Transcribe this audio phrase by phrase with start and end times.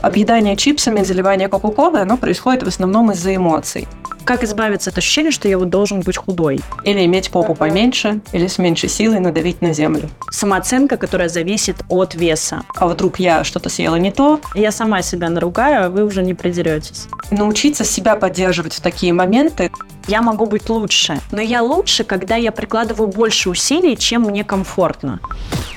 [0.00, 3.88] Объедание чипсами, заливание кока-колы, оно происходит в основном из-за эмоций.
[4.24, 6.60] Как избавиться от ощущения, что я вот должен быть худой?
[6.84, 10.10] Или иметь попу поменьше, или с меньшей силой надавить на землю.
[10.30, 12.62] Самооценка, которая зависит от веса.
[12.76, 14.38] А вдруг я что-то съела не то?
[14.54, 17.08] Я сама себя наругаю, а вы уже не придеретесь.
[17.30, 19.72] Научиться себя поддерживать в такие моменты.
[20.06, 25.20] Я могу быть лучше, но я лучше, когда я прикладываю больше усилий, чем мне комфортно.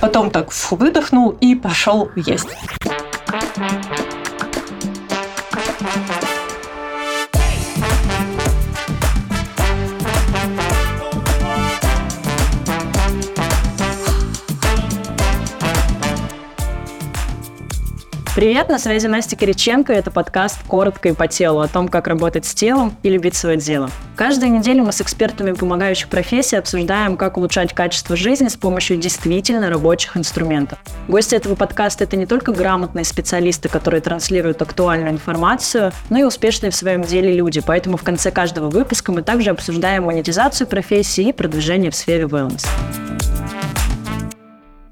[0.02, 2.50] Потом так фу, выдохнул и пошел есть.
[18.34, 19.92] Привет, на связи Настя Кириченко.
[19.92, 23.58] Это подкаст «Коротко и по телу» о том, как работать с телом и любить свое
[23.58, 23.90] дело.
[24.16, 29.70] Каждую неделю мы с экспертами помогающих профессий обсуждаем, как улучшать качество жизни с помощью действительно
[29.70, 30.80] рабочих инструментов.
[31.10, 36.72] Гости этого подкаста– это не только грамотные специалисты, которые транслируют актуальную информацию, но и успешные
[36.72, 37.60] в своем деле люди.
[37.60, 42.66] Поэтому в конце каждого выпуска мы также обсуждаем монетизацию профессии и продвижение в сфере wellness.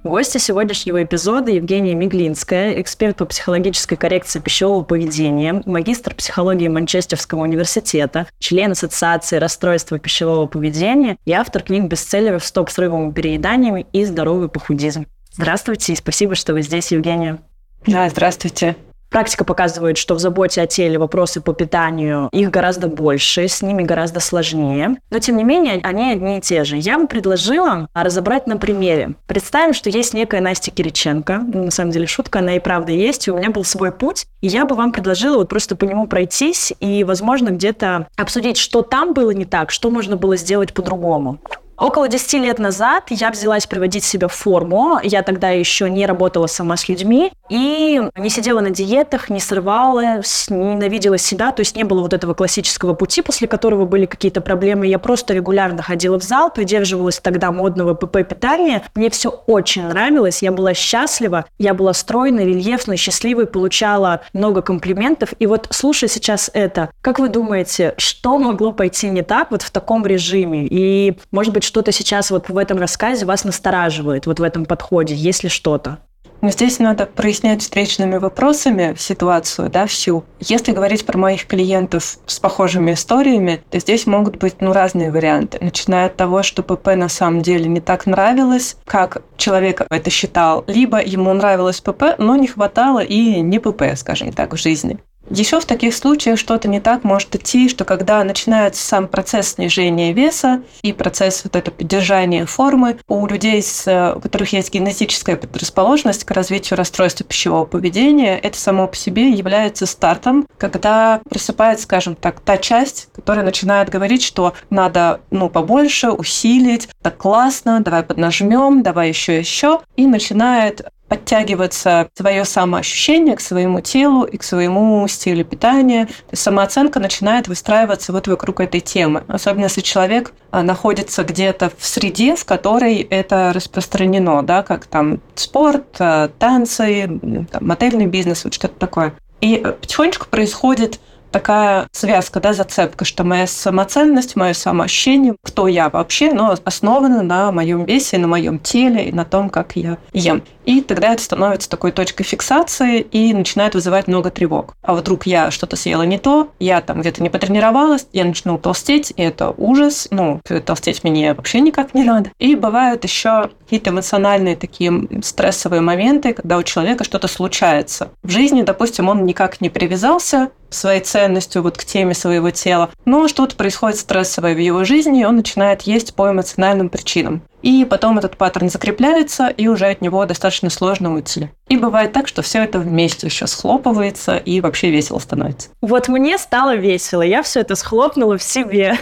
[0.09, 8.25] Гостья сегодняшнего эпизода Евгения Миглинская, эксперт по психологической коррекции пищевого поведения, магистр психологии Манчестерского университета,
[8.39, 15.05] член Ассоциации расстройства пищевого поведения и автор книг-бестселлеров «Стоп срывом и перееданиями» и «Здоровый похудизм».
[15.31, 17.37] Здравствуйте и спасибо, что вы здесь, Евгения.
[17.85, 18.77] Да, здравствуйте.
[19.09, 23.83] Практика показывает, что в заботе о теле вопросы по питанию, их гораздо больше, с ними
[23.83, 24.97] гораздо сложнее.
[25.09, 26.77] Но, тем не менее, они одни и те же.
[26.77, 29.15] Я бы предложила разобрать на примере.
[29.27, 31.43] Представим, что есть некая Настя Кириченко.
[31.53, 33.27] Ну, на самом деле, шутка, она и правда есть.
[33.27, 34.27] У меня был свой путь.
[34.41, 38.83] И я бы вам предложила вот просто по нему пройтись и, возможно, где-то обсудить, что
[38.83, 41.39] там было не так, что можно было сделать по-другому.
[41.79, 44.99] Около 10 лет назад я взялась приводить себя в форму.
[45.01, 50.49] Я тогда еще не работала сама с людьми и не сидела на диетах, не срывалась,
[50.49, 51.53] не ненавидела себя.
[51.53, 54.87] То есть не было вот этого классического пути, после которого были какие-то проблемы.
[54.87, 58.83] Я просто регулярно ходила в зал, придерживалась тогда модного ПП-питания.
[58.93, 65.33] Мне все очень нравилось, я была счастлива, я была стройной, рельефной, счастливой, получала много комплиментов.
[65.39, 69.71] И вот слушая сейчас это, как вы думаете, что могло пойти не так вот в
[69.71, 70.67] таком режиме?
[70.69, 75.13] И, может быть, что-то сейчас вот в этом рассказе вас настораживает, вот в этом подходе,
[75.13, 75.99] есть ли что-то?
[76.41, 80.23] Но здесь надо прояснять встречными вопросами ситуацию, да, всю.
[80.39, 85.57] Если говорить про моих клиентов с похожими историями, то здесь могут быть ну, разные варианты.
[85.61, 90.63] Начиная от того, что ПП на самом деле не так нравилось, как человек это считал,
[90.65, 94.99] либо ему нравилось ПП, но не хватало и не ПП, скажем так, в жизни.
[95.29, 100.11] Еще в таких случаях что-то не так может идти, что когда начинается сам процесс снижения
[100.11, 106.31] веса и процесс вот это поддержания формы, у людей, у которых есть генетическая предрасположенность к
[106.31, 112.57] развитию расстройства пищевого поведения, это само по себе является стартом, когда просыпается, скажем так, та
[112.57, 119.37] часть, которая начинает говорить, что надо ну, побольше усилить, так классно, давай поднажмем, давай еще
[119.37, 126.05] еще, и начинает подтягиваться свое самоощущение к своему телу и к своему стилю питания.
[126.05, 129.23] То есть самооценка начинает выстраиваться вот вокруг этой темы.
[129.27, 135.19] Особенно если человек а, находится где-то в среде, в которой это распространено, да, как там
[135.35, 137.19] спорт, а, танцы,
[137.51, 139.13] там, модельный бизнес, вот что-то такое.
[139.41, 140.99] И потихонечку происходит
[141.31, 147.51] такая связка, да, зацепка, что моя самоценность, мое самоощущение, кто я вообще, но основано на
[147.51, 150.43] моем весе, на моем теле и на том, как я ем.
[150.65, 154.75] И тогда это становится такой точкой фиксации и начинает вызывать много тревог.
[154.83, 159.11] А вдруг я что-то съела не то, я там где-то не потренировалась, я начну толстеть,
[159.15, 160.07] и это ужас.
[160.11, 162.29] Ну, толстеть мне вообще никак не надо.
[162.37, 164.91] И бывают еще какие-то эмоциональные такие
[165.23, 168.09] стрессовые моменты, когда у человека что-то случается.
[168.21, 173.27] В жизни, допустим, он никак не привязался своей ценностью вот к теме своего тела, но
[173.27, 177.41] что-то происходит стрессовое в его жизни, и он начинает есть по эмоциональным причинам.
[177.61, 181.49] И потом этот паттерн закрепляется, и уже от него достаточно сложно уйти.
[181.67, 185.69] И бывает так, что все это вместе еще схлопывается и вообще весело становится.
[185.81, 188.97] Вот мне стало весело, я все это схлопнула в себе.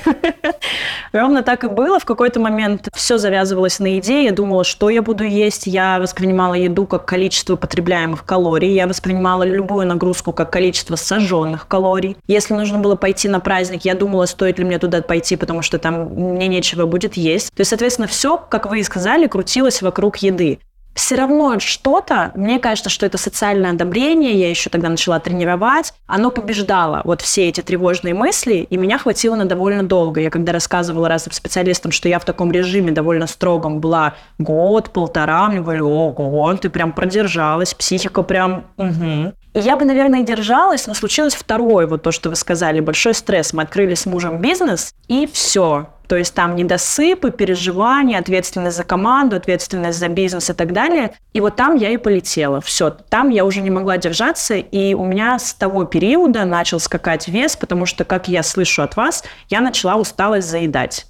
[1.13, 1.99] Ровно так и было.
[1.99, 4.25] В какой-то момент все завязывалось на еде.
[4.25, 5.67] Я думала, что я буду есть.
[5.67, 8.73] Я воспринимала еду как количество потребляемых калорий.
[8.73, 12.17] Я воспринимала любую нагрузку как количество сожженных калорий.
[12.27, 15.77] Если нужно было пойти на праздник, я думала, стоит ли мне туда пойти, потому что
[15.77, 17.51] там мне нечего будет есть.
[17.55, 20.59] То есть, соответственно, все, как вы и сказали, крутилось вокруг еды.
[20.97, 26.31] все равно что-то, мне кажется, что это социальное одобрение, я еще тогда начала тренировать, оно
[26.31, 30.21] побеждало вот все эти тревожные мысли, и меня хватило на довольно долго.
[30.21, 35.47] Я когда рассказывала разным специалистам, что я в таком режиме довольно строгом была год, полтора,
[35.49, 39.33] мне говорили, ого, ты прям продержалась, психика прям, угу.
[39.53, 43.53] И я бы, наверное, держалась, но случилось второе, вот то, что вы сказали, большой стресс.
[43.53, 45.87] Мы открыли с мужем бизнес, и все.
[46.07, 51.15] То есть там недосыпы, переживания, ответственность за команду, ответственность за бизнес и так далее.
[51.33, 52.61] И вот там я и полетела.
[52.61, 57.27] Все, там я уже не могла держаться, и у меня с того периода начал скакать
[57.27, 61.05] вес, потому что, как я слышу от вас, я начала усталость заедать.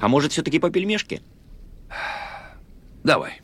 [0.00, 1.20] А может, все-таки по пельмешке?
[3.04, 3.40] Давай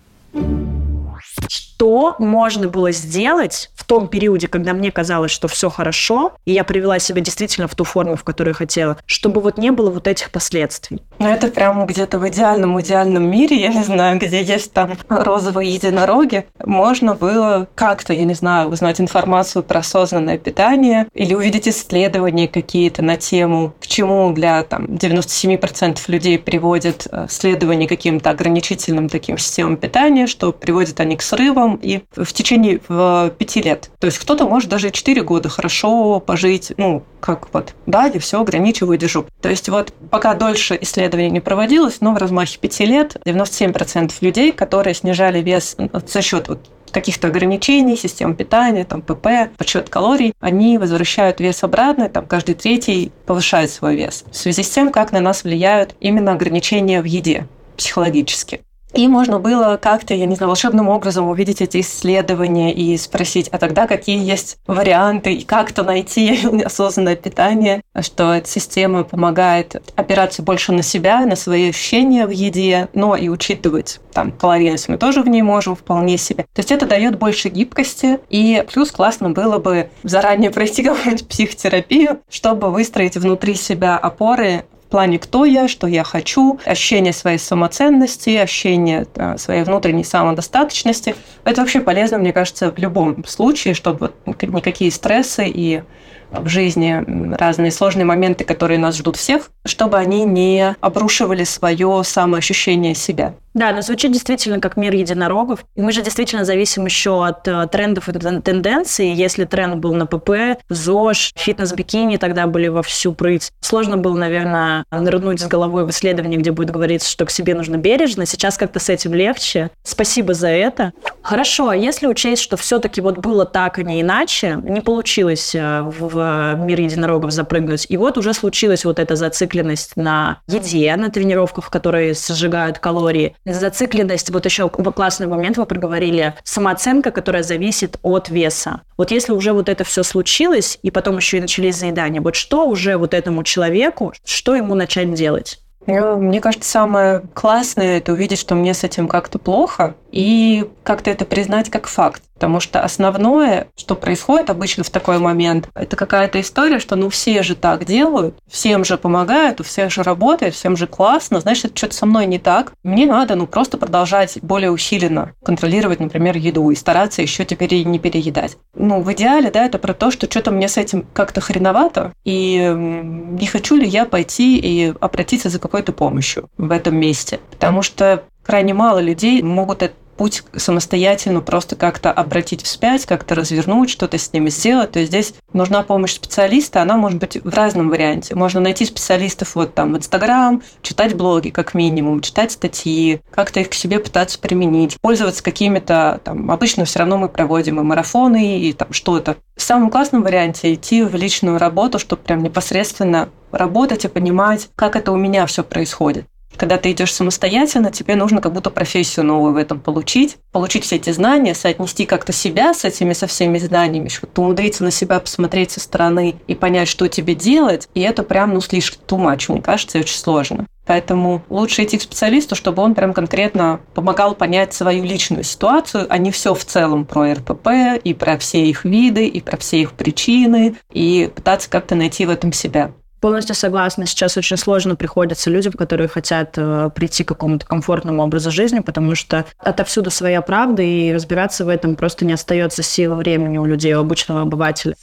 [1.49, 6.63] что можно было сделать в том периоде, когда мне казалось, что все хорошо, и я
[6.63, 10.31] привела себя действительно в ту форму, в которую хотела, чтобы вот не было вот этих
[10.31, 11.03] последствий.
[11.19, 15.75] Ну, это прямо где-то в идеальном, идеальном мире, я не знаю, где есть там розовые
[15.75, 22.49] единороги, можно было как-то, я не знаю, узнать информацию про осознанное питание или увидеть исследования
[22.49, 29.39] какие-то на тему, к чему для там 97% людей приводят э, следование каким-то ограничительным таким
[29.39, 33.91] системам питания, что приводят они к срывам, и в течение в пяти лет.
[33.99, 38.41] То есть кто-то может даже четыре года хорошо пожить, ну, как вот, да, я все
[38.41, 39.25] ограничиваю, держу.
[39.41, 44.53] То есть вот пока дольше исследований не проводилось, но в размахе пяти лет 97% людей,
[44.53, 45.77] которые снижали вес
[46.07, 52.11] за счет вот каких-то ограничений, систем питания, там ПП, подсчет калорий, они возвращают вес обратно,
[52.11, 54.25] там каждый третий повышает свой вес.
[54.31, 57.47] В связи с тем, как на нас влияют именно ограничения в еде
[57.79, 58.61] психологически.
[58.95, 63.59] И можно было как-то, я не знаю, волшебным образом увидеть эти исследования и спросить, а
[63.59, 70.73] тогда какие есть варианты и как-то найти осознанное питание, что эта система помогает опираться больше
[70.73, 75.29] на себя, на свои ощущения в еде, но и учитывать там калорийность мы тоже в
[75.29, 76.45] ней можем вполне себе.
[76.53, 82.21] То есть это дает больше гибкости, и плюс классно было бы заранее пройти какую-нибудь психотерапию,
[82.31, 89.07] чтобы выстроить внутри себя опоры плане, кто я, что я хочу, ощущение своей самоценности, ощущение
[89.15, 91.17] да, своей внутренней самодостаточности.
[91.45, 95.83] Это вообще полезно, мне кажется, в любом случае, чтобы никакие стрессы и
[96.31, 102.95] в жизни разные сложные моменты, которые нас ждут всех, чтобы они не обрушивали свое самоощущение
[102.95, 103.35] себя.
[103.55, 105.65] Да, но звучит действительно как мир единорогов.
[105.75, 109.13] И мы же действительно зависим еще от э, трендов и тенденций.
[109.13, 113.53] Если тренд был на ПП, ЗОЖ, фитнес-бикини тогда были во всю прыть.
[113.61, 117.77] Сложно было, наверное, нырнуть с головой в исследование, где будет говориться, что к себе нужно
[117.77, 118.25] бережно.
[118.25, 119.71] Сейчас как-то с этим легче.
[119.83, 120.93] Спасибо за это.
[121.21, 125.83] Хорошо, а если учесть, что все-таки вот было так, а не иначе, не получилось э,
[125.83, 129.15] в мир единорогов запрыгнуть, и вот уже случилась вот эта
[129.53, 136.35] зацикленность на еде, на тренировках, которые сжигают калории, Зацикленность, вот еще классный момент вы проговорили,
[136.45, 138.81] самооценка, которая зависит от веса.
[138.97, 142.67] Вот если уже вот это все случилось, и потом еще и начались заедания, вот что
[142.67, 145.59] уже вот этому человеку, что ему начать делать?
[145.87, 151.11] Ну, мне кажется, самое классное– это увидеть, что мне с этим как-то плохо, и как-то
[151.11, 152.23] это признать как факт.
[152.35, 157.43] Потому что основное, что происходит обычно в такой момент, это какая-то история, что ну все
[157.45, 161.95] же так делают, всем же помогают, у всех же работает, всем же классно, значит, что-то
[161.95, 162.73] со мной не так.
[162.83, 167.85] Мне надо ну просто продолжать более усиленно контролировать, например, еду и стараться еще теперь и
[167.85, 168.57] не переедать.
[168.75, 172.73] Ну, в идеале, да, это про то, что что-то мне с этим как-то хреновато, и
[172.75, 177.39] не хочу ли я пойти и обратиться за какой-то помощью в этом месте.
[177.53, 183.91] Потому что крайне мало людей могут это путь самостоятельно просто как-то обратить вспять, как-то развернуть,
[183.91, 184.93] что-то с ними сделать.
[184.93, 188.35] То есть здесь нужна помощь специалиста, она может быть в разном варианте.
[188.35, 193.71] Можно найти специалистов вот там в Инстаграм, читать блоги как минимум, читать статьи, как-то их
[193.71, 198.73] к себе пытаться применить, пользоваться какими-то там, обычно все равно мы проводим и марафоны, и
[198.73, 199.37] там что-то.
[199.57, 204.97] В самом классном варианте идти в личную работу, чтобы прям непосредственно работать и понимать, как
[204.97, 206.27] это у меня все происходит.
[206.57, 210.97] Когда ты идешь самостоятельно, тебе нужно как будто профессию новую в этом получить, получить все
[210.97, 215.73] эти знания, соотнести как-то себя с этими со всеми знаниями, что-то умудриться на себя посмотреть
[215.73, 219.99] со стороны и понять, что тебе делать, и это прям, ну, слишком much, мне кажется,
[219.99, 220.67] очень сложно.
[220.85, 226.19] Поэтому лучше идти к специалисту, чтобы он прям конкретно помогал понять свою личную ситуацию, а
[226.19, 227.69] не все в целом про РПП,
[228.03, 232.31] и про все их виды, и про все их причины, и пытаться как-то найти в
[232.31, 232.93] этом себя.
[233.23, 234.05] Полностью согласна.
[234.05, 239.15] Сейчас очень сложно приходится людям, которые хотят э, прийти к какому-то комфортному образу жизни, потому
[239.15, 243.95] что отовсюду своя правда, и разбираться в этом просто не остается силы времени у людей,
[243.95, 244.97] у обычного обывателя.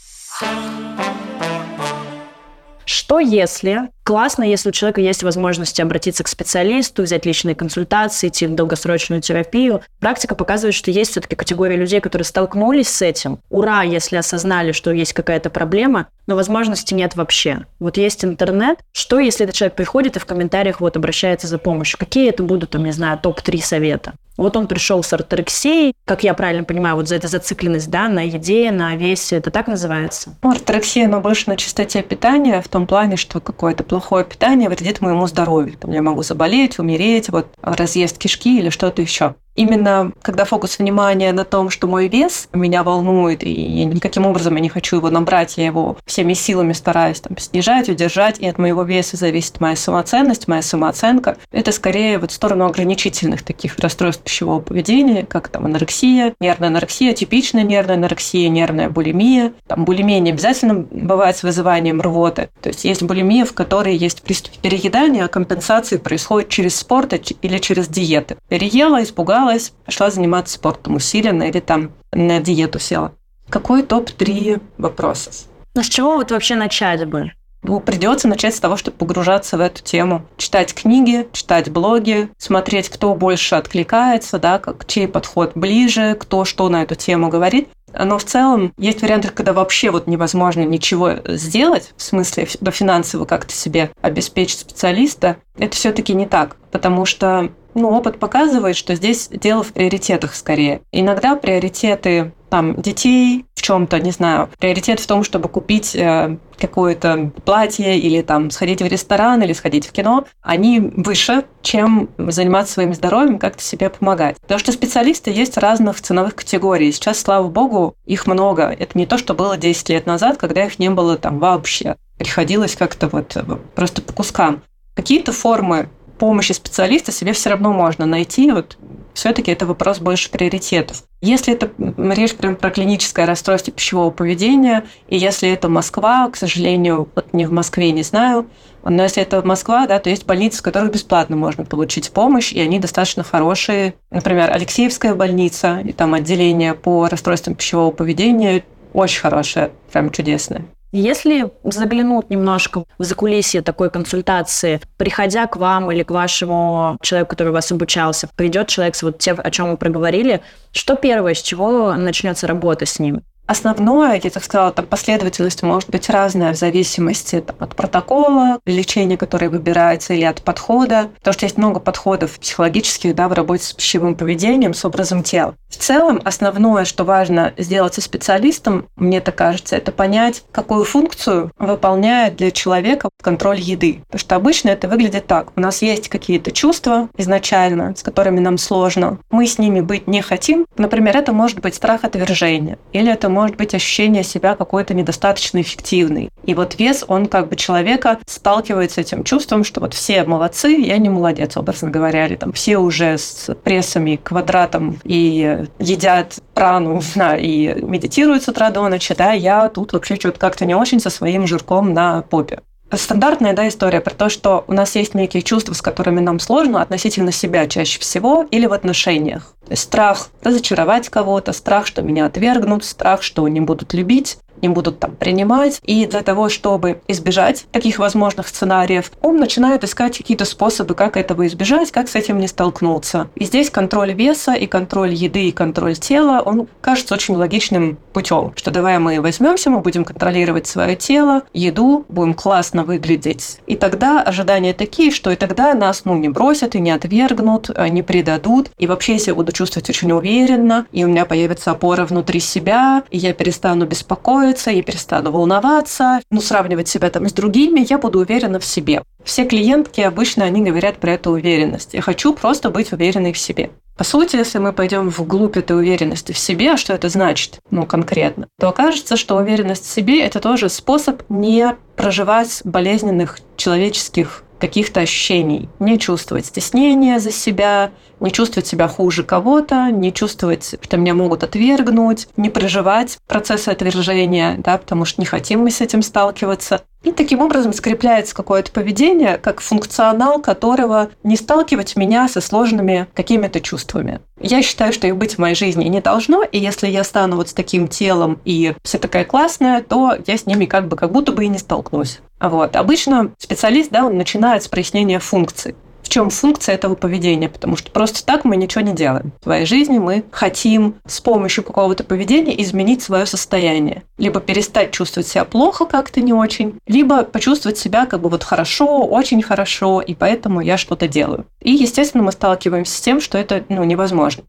[2.84, 8.48] Что если классно, если у человека есть возможность обратиться к специалисту, взять личные консультации, идти
[8.48, 9.84] в долгосрочную терапию.
[10.00, 13.38] Практика показывает, что есть все-таки категория людей, которые столкнулись с этим.
[13.52, 17.66] Ура, если осознали, что есть какая-то проблема, но возможности нет вообще.
[17.80, 18.80] Вот есть интернет.
[18.94, 22.00] Что, если этот человек приходит и в комментариях вот обращается за помощью?
[22.00, 24.14] Какие это будут, там, не знаю, топ-3 совета?
[24.40, 28.22] Вот он пришел с орторексией, как я правильно понимаю, вот за эту зацикленность, да, на
[28.22, 30.34] еде, на весе, это так называется?
[30.42, 35.02] Ну, орторексия, но больше на чистоте питания, в том плане, что какое-то плохое питание вредит
[35.02, 35.78] моему здоровью.
[35.78, 41.34] Там я могу заболеть, умереть, вот разъезд кишки или что-то еще именно когда фокус внимания
[41.34, 45.10] на том, что мой вес меня волнует, и я никаким образом я не хочу его
[45.10, 49.76] набрать, я его всеми силами стараюсь там, снижать, удержать, и от моего веса зависит моя
[49.76, 51.38] самоценность, моя самооценка.
[51.52, 57.14] Это скорее вот в сторону ограничительных таких расстройств пищевого поведения, как там анорексия, нервная анорексия,
[57.14, 59.52] типичная нервная анорексия, нервная булимия.
[59.68, 62.50] Там булимия не обязательно бывает с вызыванием рвоты.
[62.62, 67.10] То есть есть булимия, в которой есть приступ переедания, а компенсации происходит через спорт
[67.42, 68.38] или через диеты.
[68.50, 73.14] Переела, испугалась, испугалась, пошла заниматься спортом усиленно или там на диету села.
[73.50, 75.46] Какой топ-3 вопросов?
[75.76, 77.32] Ну, с чего вот вообще начать бы?
[77.62, 80.26] Ну, придется начать с того, чтобы погружаться в эту тему.
[80.38, 86.70] Читать книги, читать блоги, смотреть, кто больше откликается, да, как, чей подход ближе, кто что
[86.70, 87.68] на эту тему говорит.
[87.92, 93.26] Но в целом есть варианты, когда вообще вот невозможно ничего сделать, в смысле до финансово
[93.26, 95.38] как-то себе обеспечить специалиста.
[95.58, 100.82] Это все-таки не так, потому что ну, опыт показывает, что здесь дело в приоритетах скорее.
[100.92, 107.32] Иногда приоритеты там, детей в чем-то, не знаю, приоритет в том, чтобы купить э, какое-то
[107.46, 112.94] платье или там сходить в ресторан или сходить в кино, они выше, чем заниматься своим
[112.94, 114.38] здоровьем, как-то себе помогать.
[114.42, 116.92] Потому что специалисты есть разных ценовых категорий.
[116.92, 118.64] Сейчас, слава богу, их много.
[118.64, 121.98] Это не то, что было 10 лет назад, когда их не было там вообще.
[122.18, 123.44] Приходилось как-то вот э,
[123.76, 124.64] просто по кускам.
[124.96, 128.52] Какие-то формы помощи специалиста себе все равно можно найти.
[128.52, 128.78] Вот
[129.14, 131.04] все-таки это вопрос больше приоритетов.
[131.22, 131.72] Если это
[132.14, 137.46] речь прям про клиническое расстройство пищевого поведения, и если это Москва, к сожалению, вот не
[137.46, 138.48] в Москве, не знаю,
[138.84, 142.62] но если это Москва, да, то есть больницы, в которых бесплатно можно получить помощь, и
[142.62, 143.96] они достаточно хорошие.
[144.12, 150.66] Например, Алексеевская больница, и там отделение по расстройствам пищевого поведения очень хорошее, прям чудесное.
[150.92, 157.54] Если заглянуть немножко в закулисье такой консультации, приходя к вам или к вашему человеку, который
[157.54, 160.42] вас обучался, придет человек с вот тем, о чем мы проговорили,
[160.72, 163.22] что первое, с чего начнется работа с ним?
[163.50, 169.18] Основное, я так сказала, там последовательность может быть разная в зависимости там, от протокола лечения,
[169.18, 171.10] которое выбирается, или от подхода.
[171.18, 175.56] Потому что есть много подходов психологических да, в работе с пищевым поведением, с образом тела.
[175.68, 181.52] В целом, основное, что важно сделать со специалистом, мне так кажется, это понять, какую функцию
[181.58, 184.04] выполняет для человека контроль еды.
[184.06, 185.54] Потому что обычно это выглядит так.
[185.56, 189.18] У нас есть какие-то чувства изначально, с которыми нам сложно.
[189.32, 190.68] Мы с ними быть не хотим.
[190.78, 192.78] Например, это может быть страх отвержения.
[192.92, 196.30] Или это может быть ощущение себя какой-то недостаточно эффективной.
[196.44, 200.72] И вот вес, он как бы человека сталкивает с этим чувством, что вот все молодцы,
[200.72, 207.02] я не молодец, образно говоря, или там все уже с прессами, квадратом и едят прану,
[207.16, 211.00] да, и медитируют с утра до ночи, да, я тут вообще что-то как-то не очень
[211.00, 212.60] со своим жирком на попе
[212.98, 216.82] стандартная да, история про то, что у нас есть некие чувства, с которыми нам сложно
[216.82, 219.54] относительно себя чаще всего или в отношениях.
[219.74, 225.16] Страх разочаровать кого-то, страх, что меня отвергнут, страх, что не будут любить, не будут там
[225.16, 225.82] принимать.
[225.84, 231.48] И для того, чтобы избежать таких возможных сценариев, он начинает искать какие-то способы, как этого
[231.48, 233.30] избежать, как с этим не столкнуться.
[233.36, 238.54] И здесь контроль веса и контроль еды и контроль тела, он кажется очень логичным путем,
[238.56, 243.60] что давай мы возьмемся, мы будем контролировать свое тело, еду, будем классно выглядеть.
[243.68, 247.90] И тогда ожидания такие, что и тогда нас ну, не бросят и не отвергнут, а
[247.90, 248.72] не предадут.
[248.78, 253.04] И вообще я себя буду чувствовать очень уверенно, и у меня появится опора внутри себя,
[253.10, 257.98] и я перестану беспокоиться, успокоиться, я перестану волноваться, ну, сравнивать себя там с другими, я
[257.98, 259.04] буду уверена в себе.
[259.24, 261.94] Все клиентки обычно, они говорят про эту уверенность.
[261.94, 263.70] Я хочу просто быть уверенной в себе.
[263.98, 267.86] По сути, если мы пойдем вглубь этой уверенности в себе, а что это значит, ну,
[267.86, 275.00] конкретно, то окажется, что уверенность в себе– это тоже способ не проживать болезненных человеческих каких-то
[275.00, 275.70] ощущений.
[275.80, 281.44] Не чувствовать стеснения за себя, не чувствовать себя хуже кого-то, не чувствовать, что меня могут
[281.44, 286.82] отвергнуть, не проживать процессы отвержения, да, потому что не хотим мы с этим сталкиваться.
[287.04, 293.62] И таким образом скрепляется какое-то поведение, как функционал которого не сталкивать меня со сложными какими-то
[293.62, 294.20] чувствами.
[294.42, 297.50] Я считаю, что их быть в моей жизни не должно, и если я стану вот
[297.50, 301.32] с таким телом и все такая классная, то я с ними как бы как будто
[301.32, 302.20] бы и не столкнусь.
[302.40, 302.76] Вот.
[302.76, 305.76] Обычно специалист, да, он начинает с прояснения функций
[306.10, 309.32] в чем функция этого поведения, потому что просто так мы ничего не делаем.
[309.42, 314.02] В своей жизни мы хотим с помощью какого-то поведения изменить свое состояние.
[314.18, 319.06] Либо перестать чувствовать себя плохо как-то не очень, либо почувствовать себя как бы вот хорошо,
[319.06, 321.46] очень хорошо, и поэтому я что-то делаю.
[321.62, 324.44] И, естественно, мы сталкиваемся с тем, что это ну, невозможно.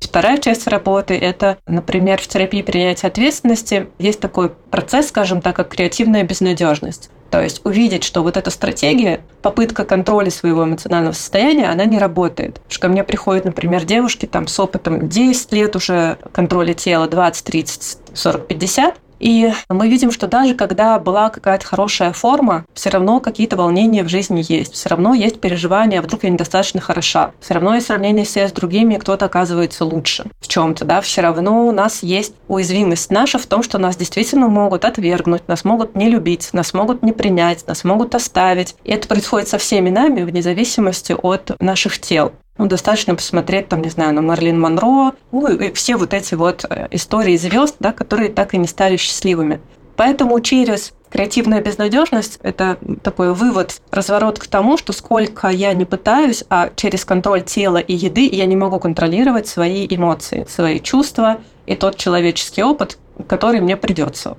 [0.00, 5.68] Вторая часть работы– это, например, в терапии принятия ответственности есть такой процесс, скажем так, как
[5.68, 7.10] креативная безнадежность.
[7.30, 12.54] То есть увидеть, что вот эта стратегия, попытка контроля своего эмоционального состояния, она не работает.
[12.54, 17.08] Потому что ко мне приходят, например, девушки там, с опытом 10 лет уже контроля тела,
[17.08, 22.90] 20, 30, 40, 50, и мы видим, что даже когда была какая-то хорошая форма, все
[22.90, 24.74] равно какие-то волнения в жизни есть.
[24.74, 27.32] Все равно есть переживания, вдруг я недостаточно хороша.
[27.40, 30.84] Все равно есть сравнение себя с другими, кто-то оказывается лучше в чем-то.
[30.84, 31.00] Да?
[31.00, 35.64] Все равно у нас есть уязвимость наша в том, что нас действительно могут отвергнуть, нас
[35.64, 38.76] могут не любить, нас могут не принять, нас могут оставить.
[38.84, 42.32] И это происходит со всеми нами вне зависимости от наших тел.
[42.58, 46.64] Ну, достаточно посмотреть, там, не знаю, на Марлин Монро, ну, и все вот эти вот
[46.68, 49.60] э, истории звезд, да, которые так и не стали счастливыми.
[49.96, 56.44] Поэтому через креативная безнадежность– это такой вывод, разворот к тому, что сколько я не пытаюсь,
[56.48, 61.74] а через контроль тела и еды я не могу контролировать свои эмоции, свои чувства и
[61.74, 62.98] тот человеческий опыт,
[63.28, 64.36] который мне придется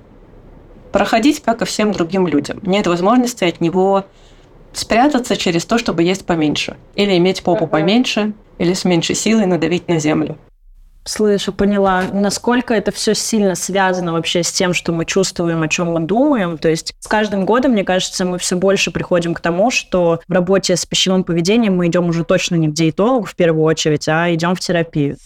[0.92, 2.60] проходить, как и всем другим людям.
[2.62, 4.04] Нет возможности от него
[4.72, 6.76] спрятаться через то, чтобы есть поменьше.
[6.94, 10.36] Или иметь попу поменьше, или с меньшей силой надавить на землю.
[11.08, 12.02] Слышу, поняла.
[12.12, 16.58] Насколько это все сильно связано вообще с тем, что мы чувствуем, о чем мы думаем.
[16.58, 20.32] То есть с каждым годом, мне кажется, мы все больше приходим к тому, что в
[20.32, 24.32] работе с пищевым поведением мы идем уже точно не к диетологу в первую очередь, а
[24.34, 25.16] идем в терапию.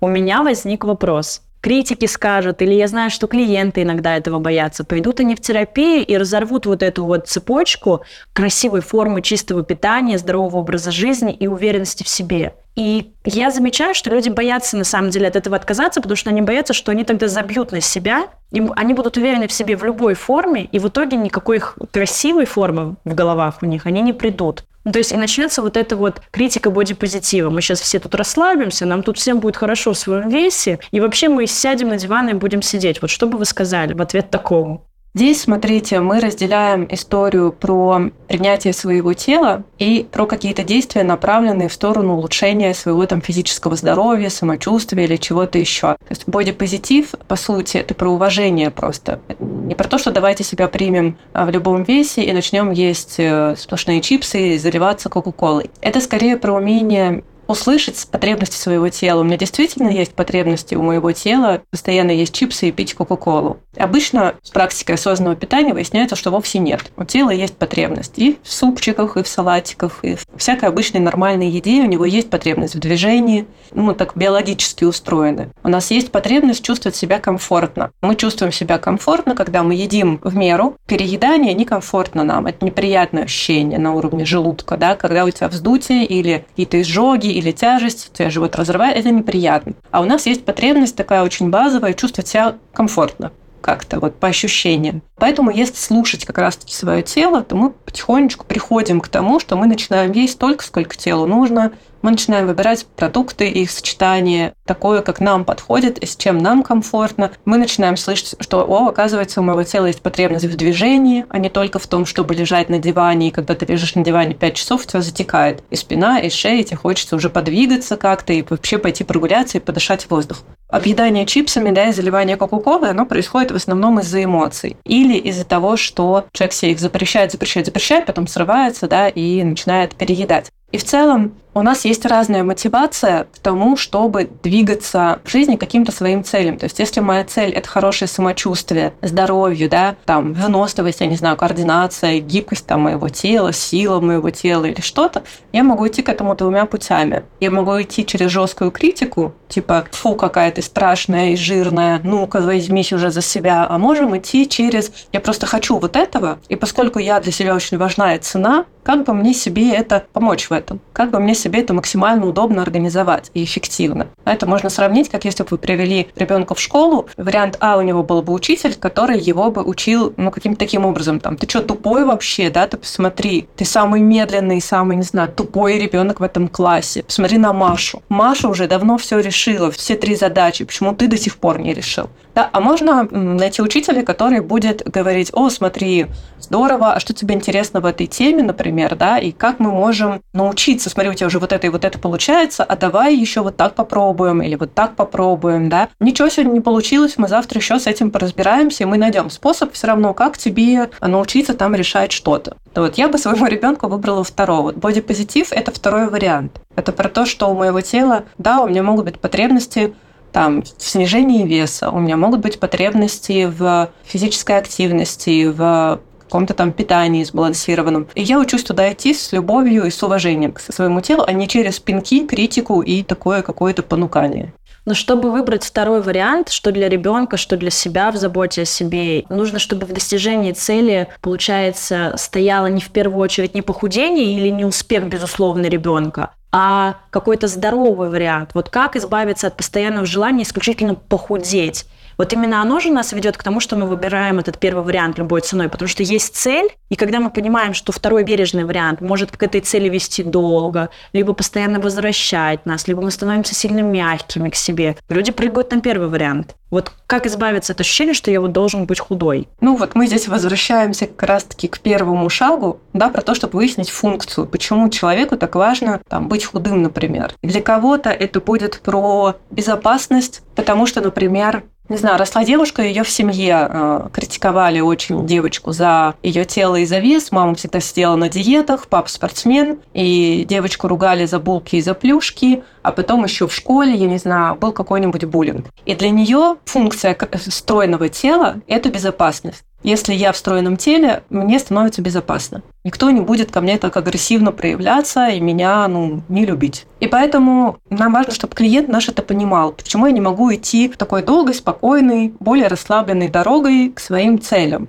[0.00, 5.20] У меня возник вопрос критики скажут, или я знаю, что клиенты иногда этого боятся, пойдут
[5.20, 8.02] они в терапию и разорвут вот эту вот цепочку
[8.32, 12.54] красивой формы чистого питания, здорового образа жизни и уверенности в себе.
[12.76, 16.40] И я замечаю, что люди боятся на самом деле от этого отказаться, потому что они
[16.40, 20.14] боятся, что они тогда забьют на себя, и они будут уверены в себе в любой
[20.14, 21.60] форме, и в итоге никакой
[21.92, 24.64] красивой формы в головах у них они не придут.
[24.84, 27.50] Ну, то есть и начнется вот эта вот критика бодипозитива.
[27.50, 31.28] Мы сейчас все тут расслабимся, нам тут всем будет хорошо в своем весе, и вообще
[31.28, 33.02] мы сядем на диван и будем сидеть.
[33.02, 34.89] Вот что бы вы сказали в ответ такому?
[35.12, 41.72] Здесь, смотрите, мы разделяем историю про принятие своего тела и про какие-то действия, направленные в
[41.72, 45.96] сторону улучшения своего там физического здоровья, самочувствия или чего-то еще.
[45.96, 49.20] То есть бодипозитив, по сути, это про уважение просто.
[49.40, 53.56] Не про то, что давайте себя примем а, в любом весе и начнем есть э,
[53.58, 55.70] сплошные чипсы и заливаться кока-колой.
[55.80, 59.20] Это скорее про умение услышать потребности своего тела.
[59.20, 63.58] У меня действительно есть потребности у моего тела постоянно есть чипсы и пить Кока-Колу.
[63.76, 66.92] Обычно с практикой осознанного питания выясняется, что вовсе нет.
[66.96, 71.50] У тела есть потребность и в супчиках, и в салатиках, и в всякой обычной нормальной
[71.50, 73.46] еде у него есть потребность в движении.
[73.72, 75.50] Ну, мы так биологически устроены.
[75.62, 77.90] У нас есть потребность чувствовать себя комфортно.
[78.02, 80.76] Мы чувствуем себя комфортно, когда мы едим в меру.
[80.86, 82.46] Переедание некомфортно нам.
[82.46, 87.52] Это неприятное ощущение на уровне желудка, да, когда у тебя вздутие или какие-то изжоги, или
[87.52, 89.74] тяжесть, тебя живот разрывает, это неприятно.
[89.90, 95.02] А у нас есть потребность такая очень базовая, чувствовать себя комфортно как-то вот по ощущениям.
[95.16, 99.66] Поэтому если слушать как раз-таки свое тело, то мы потихонечку приходим к тому, что мы
[99.66, 101.72] начинаем есть столько, сколько телу нужно,
[102.02, 107.32] мы начинаем выбирать продукты, их сочетание такое, как нам подходит и с чем нам комфортно.
[107.44, 111.50] Мы начинаем слышать, что, о, оказывается, у моего тела есть потребность в движении, а не
[111.50, 114.84] только в том, чтобы лежать на диване, и когда ты лежишь на диване 5 часов,
[114.84, 118.78] у тебя затекает и спина, и шея, и тебе хочется уже подвигаться как-то и вообще
[118.78, 120.38] пойти прогуляться и подышать воздух.
[120.68, 124.76] Объедание чипсами, да, и заливание кока-колы, оно происходит в основном из-за эмоций.
[124.84, 129.96] Или из-за того, что человек себе их запрещает, запрещает, запрещает, потом срывается, да, и начинает
[129.96, 130.52] переедать.
[130.70, 135.92] И в целом у нас есть разная мотивация к тому, чтобы двигаться в жизни каким-то
[135.92, 136.58] своим целям.
[136.58, 141.36] То есть, если моя цель– это хорошее самочувствие, здоровье, да, там, выносливость, я не знаю,
[141.36, 146.36] координация, гибкость там, моего тела, сила моего тела или что-то, я могу идти к этому
[146.36, 147.24] двумя путями.
[147.40, 152.92] Я могу идти через жесткую критику, типа, фу, какая ты страшная и жирная, ну-ка, возьмись
[152.92, 153.66] уже за себя.
[153.68, 157.78] А можем идти через «я просто хочу вот этого», и поскольку я для себя очень
[157.78, 160.80] важна и цена, как бы мне себе это помочь в этом?
[160.92, 164.08] Как бы мне себе это максимально удобно организовать и эффективно.
[164.24, 168.02] Это можно сравнить, как если бы вы привели ребенка в школу, вариант А у него
[168.02, 172.04] был бы учитель, который его бы учил, ну, каким-то таким образом, там, ты что, тупой
[172.04, 177.02] вообще, да, ты посмотри, ты самый медленный, самый, не знаю, тупой ребенок в этом классе.
[177.02, 178.02] Посмотри на Машу.
[178.08, 182.10] Маша уже давно все решила, все три задачи, почему ты до сих пор не решил?
[182.34, 186.06] Да, а можно найти учителя, который будет говорить, о, смотри,
[186.38, 190.90] здорово, а что тебе интересно в этой теме, например, да, и как мы можем научиться,
[190.90, 193.74] смотри, у тебя уже вот это и вот это получается, а давай еще вот так
[193.74, 195.88] попробуем или вот так попробуем, да.
[196.00, 199.86] Ничего сегодня не получилось, мы завтра еще с этим поразбираемся, и мы найдем способ все
[199.86, 202.56] равно, как тебе научиться там решать что-то.
[202.74, 204.72] Вот я бы своему ребенку выбрала второго.
[204.72, 206.60] Бодипозитив– это второй вариант.
[206.74, 209.94] Это про то, что у моего тела, да, у меня могут быть потребности
[210.32, 216.72] там, в снижении веса, у меня могут быть потребности в физической активности, в каком-то там
[216.72, 218.08] питании сбалансированном.
[218.14, 221.48] И я учусь туда идти с любовью и с уважением к своему телу, а не
[221.48, 224.54] через пинки, критику и такое какое-то понукание.
[224.86, 229.24] Но чтобы выбрать второй вариант, что для ребенка, что для себя в заботе о себе,
[229.28, 234.64] нужно, чтобы в достижении цели, получается, стояло не в первую очередь не похудение или не
[234.64, 238.50] успех, безусловно, ребенка, а какой-то здоровый вариант.
[238.54, 241.86] Вот как избавиться от постоянного желания исключительно похудеть.
[242.20, 245.40] Вот именно оно же нас ведет к тому, что мы выбираем этот первый вариант любой
[245.40, 249.42] ценой, потому что есть цель, и когда мы понимаем, что второй бережный вариант может к
[249.42, 254.98] этой цели вести долго, либо постоянно возвращать нас, либо мы становимся сильно мягкими к себе,
[255.08, 256.56] люди прыгают на первый вариант.
[256.70, 259.48] Вот как избавиться от ощущения, что я вот должен быть худой?
[259.62, 263.88] Ну вот мы здесь возвращаемся как раз-таки к первому шагу, да, про то, чтобы выяснить
[263.88, 267.32] функцию, почему человеку так важно там, быть худым, например.
[267.42, 273.10] Для кого-то это будет про безопасность, потому что, например, не знаю, росла девушка, ее в
[273.10, 277.32] семье э, критиковали очень девочку за ее тело и за вес.
[277.32, 282.62] Мама всегда сидела на диетах, папа спортсмен, и девочку ругали за булки и за плюшки,
[282.82, 285.66] а потом еще в школе, я не знаю, был какой-нибудь буллинг.
[285.84, 289.64] И для нее функция стройного тела– это безопасность.
[289.82, 292.62] Если я в стройном теле, мне становится безопасно.
[292.84, 296.86] Никто не будет ко мне так агрессивно проявляться и меня ну, не любить.
[297.00, 299.72] И поэтому нам важно, чтобы клиент наш это понимал.
[299.72, 304.88] Почему я не могу идти такой долгой, спокойной, более расслабленной дорогой к своим целям.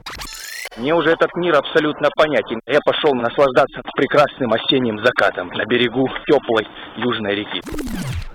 [0.77, 2.61] Мне уже этот мир абсолютно понятен.
[2.65, 7.61] Я пошел наслаждаться прекрасным осенним закатом на берегу теплой южной реки.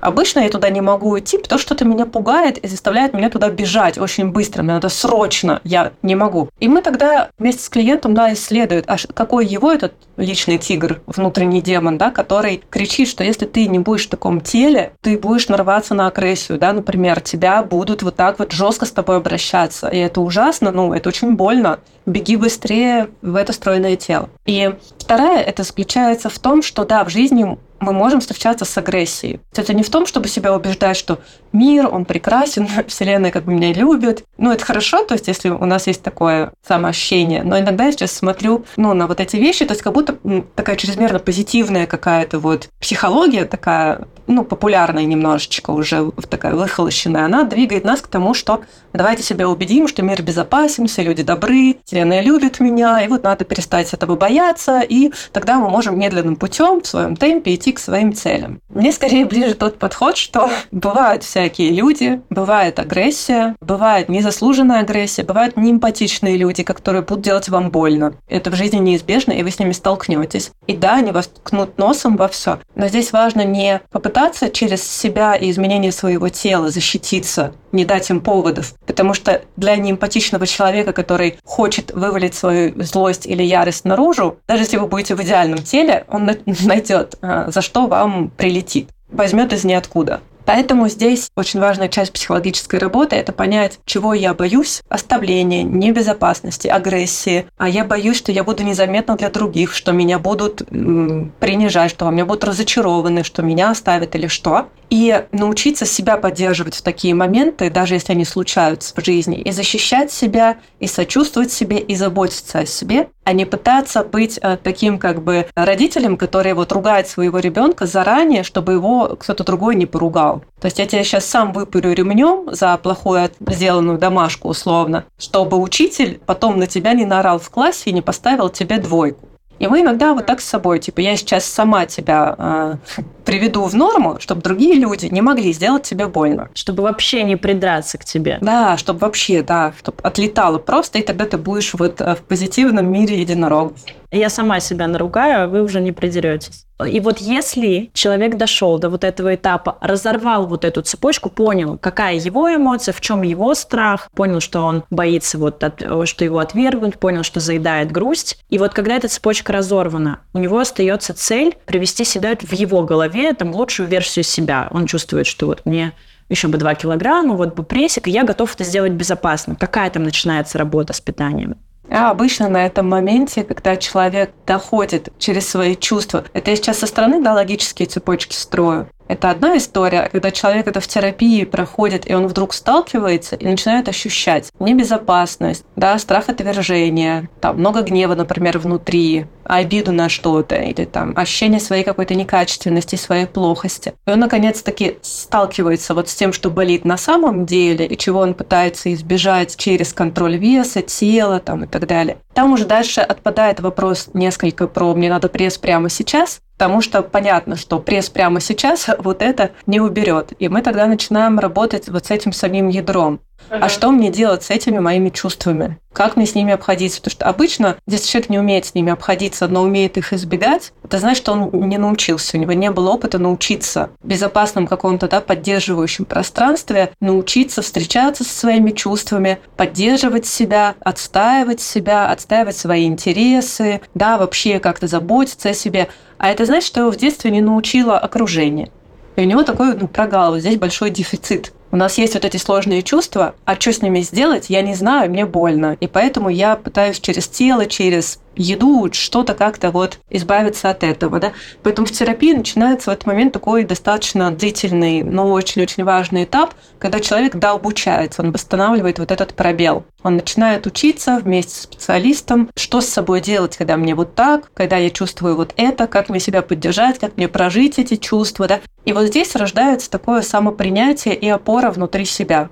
[0.01, 3.49] Обычно я туда не могу идти, потому что это меня пугает и заставляет меня туда
[3.49, 4.63] бежать очень быстро.
[4.63, 5.61] Мне надо срочно.
[5.65, 6.51] Я не могу.
[6.61, 11.63] И мы тогда вместе с клиентом да, исследуют, а какой его этот личный тигр, внутренний
[11.63, 15.95] демон, да, который кричит, что если ты не будешь в таком теле, ты будешь нарваться
[15.95, 19.89] на агрессию, да, например, тебя будут вот так вот жестко с тобой обращаться.
[19.89, 24.31] И это ужасно, ну, это очень больно беги быстрее в это стройное тело.
[24.47, 29.41] И вторая, это заключается в том, что да, в жизни мы можем встречаться с агрессией.
[29.55, 31.19] Это не в том, чтобы себя убеждать, что
[31.53, 34.25] мир, он прекрасен, Вселенная как бы меня любит.
[34.39, 37.43] Ну, это хорошо, то есть если у нас есть такое самоощущение.
[37.43, 40.17] Но иногда я сейчас смотрю ну, на вот эти вещи, то есть как будто
[40.55, 47.85] такая чрезмерно позитивная какая-то вот психология такая, ну, популярная немножечко уже, такая выхолощенная, она двигает
[47.85, 48.63] нас к тому, что
[48.93, 53.45] давайте себя убедим, что мир безопасен, все люди добры, Вселенная любит меня, и вот надо
[53.45, 58.13] перестать этого бояться, и тогда мы можем медленным путем в своем темпе идти к своим
[58.13, 58.61] целям.
[58.69, 65.57] Мне скорее ближе тот подход, что бывают всякие люди, бывает агрессия, бывает незаслуженная агрессия, бывают
[65.57, 68.15] неэмпатичные люди, которые будут делать вам больно.
[68.29, 70.53] Это в жизни неизбежно, и вы с ними столкнетесь.
[70.67, 72.59] И да, они вас ткнут носом во все.
[72.75, 78.21] Но здесь важно не попытаться через себя и изменение своего тела защититься, не дать им
[78.21, 78.75] поводов.
[78.87, 84.77] Потому что для неэмпатичного человека, который хочет вывалить свою злость или ярость наружу, даже если
[84.77, 86.31] вы будете в идеальном теле, он
[86.65, 88.91] найдет, а, за что вам прилетит.
[89.09, 90.21] Возьмет из ниоткуда.
[90.45, 97.47] Поэтому здесь очень важная часть психологической работы– это понять, чего я боюсь– оставления, небезопасности, агрессии.
[97.57, 102.11] А я боюсь, что я буду незаметна для других, что меня будут принижать, что во
[102.11, 104.69] мне будут разочарованы, что меня оставят или что.
[104.89, 110.13] И научиться себя поддерживать в такие моменты, даже если они случаются в жизни, и защищать
[110.13, 115.21] себя, и сочувствовать себе, и заботиться о себе, а не пытаться быть э, таким как
[115.21, 120.45] бы родителем, который вот ругает своего ребенка заранее, чтобы его кто-то другой не поругал.
[120.61, 126.21] То есть я тебя сейчас сам выпарю ремнем за плохую сделанную домашку условно, чтобы учитель
[126.25, 129.29] потом на тебя не наорал в классе и не поставил тебе двойку.
[129.59, 132.75] И мы иногда вот так с собой, типа, я сейчас сама тебя э,
[133.27, 136.49] приведу в норму, чтобы другие люди не могли сделать тебе больно.
[136.55, 138.39] Чтобы вообще не придраться к тебе.
[138.41, 142.91] Да, чтобы вообще, да, чтобы отлетало просто, и тогда ты будешь вот э, в позитивном
[142.91, 143.79] мире единорогов.
[144.11, 146.65] Я сама себя наругаю, а вы уже не придеретесь.
[146.87, 152.17] И вот если человек дошел до вот этого этапа, разорвал вот эту цепочку, понял, какая
[152.17, 156.99] его эмоция, в чем его страх, понял, что он боится вот от, что его отвергнут,
[156.99, 158.39] понял, что заедает грусть.
[158.51, 163.33] И вот когда эта цепочка разорвана, у него остается цель привести себя в его голове,
[163.33, 164.69] там, лучшую версию себя.
[164.71, 165.93] Он чувствует, что вот мне
[166.29, 169.57] еще бы 2 килограмма, вот бы прессик, и я готов это сделать безопасно.
[169.57, 171.57] Какая там начинается работа с питанием?
[171.91, 176.87] А обычно на этом моменте, когда человек доходит через свои чувства, это я сейчас со
[176.87, 182.15] стороны да, логические цепочки строю, это одна история, когда человек это в терапии проходит, и
[182.15, 189.27] он вдруг сталкивается и начинает ощущать небезопасность, да, страх отвержения, там много гнева, например, внутри,
[189.45, 193.95] обиду на что-то, или там ощущение своей какой-то некачественности, своей плохости.
[194.07, 198.35] И он, наконец-таки, сталкивается вот с тем, что болит на самом деле, и чего он
[198.35, 202.19] пытается избежать через контроль веса, тела там, и так далее.
[202.37, 207.57] Там уже дальше отпадает вопрос несколько про «мне надо пресс прямо сейчас», Потому что понятно,
[207.57, 210.33] что пресс прямо сейчас вот это не уберет.
[210.39, 213.21] И мы тогда начинаем работать вот с этим самим ядром.
[213.51, 215.79] А что мне делать с этими моими чувствами?
[215.93, 216.99] Как мне с ними обходиться?
[216.99, 220.99] Потому что обычно, если человек не умеет с ними обходиться, но умеет их избегать, это
[220.99, 225.21] значит, что он не научился, у него не было опыта научиться в безопасном каком-то да,
[225.21, 234.19] поддерживающем пространстве, научиться встречаться со своими чувствами, поддерживать себя, отстаивать себя, отстаивать свои интересы, да,
[234.19, 235.89] вообще как-то заботиться о себе.
[236.19, 238.71] А это значит, что его в детстве не научило окружение.
[239.17, 241.53] И у него такой ну, прогал, здесь большой дефицит.
[241.73, 245.11] У нас есть вот эти сложные чувства, а что с ними сделать, я не знаю,
[245.11, 245.77] мне больно.
[245.81, 251.33] И поэтому я пытаюсь через тело, через еду, что-то как-то вот избавиться от этого, да.
[251.63, 257.01] Поэтому в терапии начинается в этот момент такой достаточно длительный, но очень-очень важный этап, когда
[257.01, 259.85] человек, да, обучается, он восстанавливает вот этот пробел.
[260.03, 264.77] Он начинает учиться вместе с специалистом, что с собой делать, когда мне вот так, когда
[264.77, 268.61] я чувствую вот это, как мне себя поддержать, как мне прожить эти чувства, да.
[268.85, 272.51] И вот здесь рождается такое самопринятие и опора внутри себя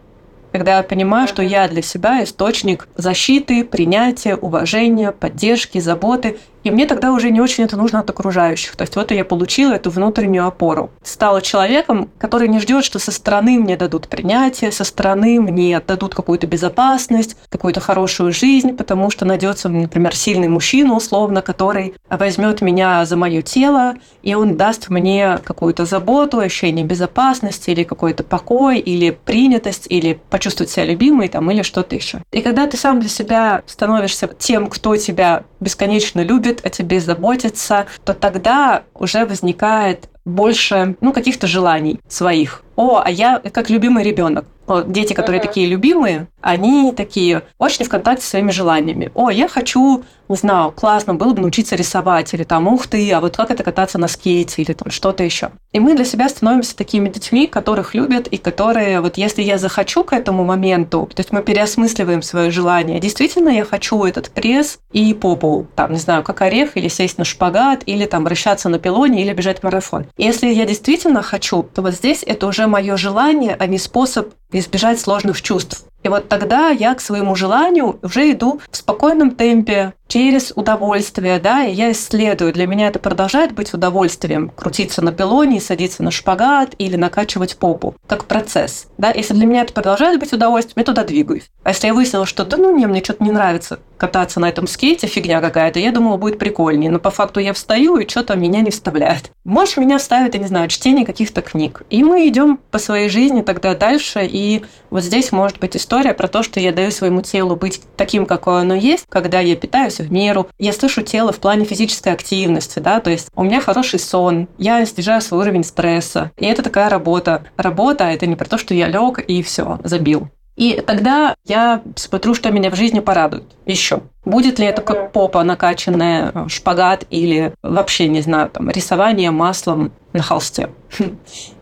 [0.54, 6.86] когда я понимаю, что я для себя источник защиты, принятия, уважения, поддержки, заботы, и мне
[6.86, 8.74] тогда уже не очень это нужно от окружающих.
[8.74, 10.90] То есть вот я получила эту внутреннюю опору.
[11.02, 16.14] Стала человеком, который не ждет, что со стороны мне дадут принятие, со стороны мне дадут
[16.14, 23.04] какую-то безопасность, какую-то хорошую жизнь, потому что найдется, например, сильный мужчина, условно, который возьмет меня
[23.04, 29.10] за мое тело, и он даст мне какую-то заботу, ощущение безопасности, или какой-то покой, или
[29.10, 32.22] принятость, или почувствовать себя любимой, там, или что-то еще.
[32.32, 37.86] И когда ты сам для себя становишься тем, кто тебя бесконечно любит, о тебе заботится,
[38.04, 42.62] то тогда уже возникает больше ну, каких-то желаний своих.
[42.76, 44.46] О, а я как любимый ребенок.
[44.86, 45.46] Дети, которые uh-huh.
[45.46, 49.10] такие любимые, они такие очень в контакте с своими желаниями.
[49.14, 53.20] О, я хочу, не знаю, классно было бы научиться рисовать, или там, ух ты, а
[53.20, 55.50] вот как это кататься на скейте, или там что-то еще.
[55.72, 60.04] И мы для себя становимся такими детьми, которых любят, и которые, вот если я захочу
[60.04, 65.12] к этому моменту, то есть мы переосмысливаем свое желание, действительно я хочу этот пресс и
[65.14, 69.22] попу, там, не знаю, как орех, или сесть на шпагат, или там вращаться на пилоне,
[69.22, 70.06] или бежать марафон.
[70.16, 75.00] Если я действительно хочу, то вот здесь это уже мое желание, а не способ избежать
[75.00, 75.84] сложных чувств.
[76.04, 81.64] И вот тогда я к своему желанию уже иду в спокойном темпе, через удовольствие, да,
[81.64, 82.52] и я исследую.
[82.52, 84.50] Для меня это продолжает быть удовольствием.
[84.50, 88.86] Крутиться на пилоне, садиться на шпагат или накачивать попу, как процесс.
[88.98, 91.50] Да, если для меня это продолжает быть удовольствием, я туда двигаюсь.
[91.64, 94.66] А если я выяснила, что да ну не, мне что-то не нравится кататься на этом
[94.66, 96.90] скейте, фигня какая-то, я думала, будет прикольнее.
[96.90, 99.30] Но по факту я встаю, и что-то меня не вставляет.
[99.44, 101.82] Может, меня вставит, я не знаю, чтение каких-то книг.
[101.90, 106.28] И мы идем по своей жизни тогда дальше, и вот здесь может быть история про
[106.28, 110.10] то, что я даю своему телу быть таким, какое оно есть, когда я питаюсь в
[110.12, 110.48] меру.
[110.58, 114.84] Я слышу тело в плане физической активности, да, то есть у меня хороший сон, я
[114.86, 116.30] снижаю свой уровень стресса.
[116.38, 117.44] И это такая работа.
[117.56, 120.28] Работа– это не про то, что я лег и все, забил.
[120.56, 124.02] И тогда я смотрю, что меня в жизни порадует еще.
[124.24, 130.22] Будет ли это как попа накачанная, шпагат или вообще, не знаю, там, рисование маслом на
[130.22, 130.70] холсте.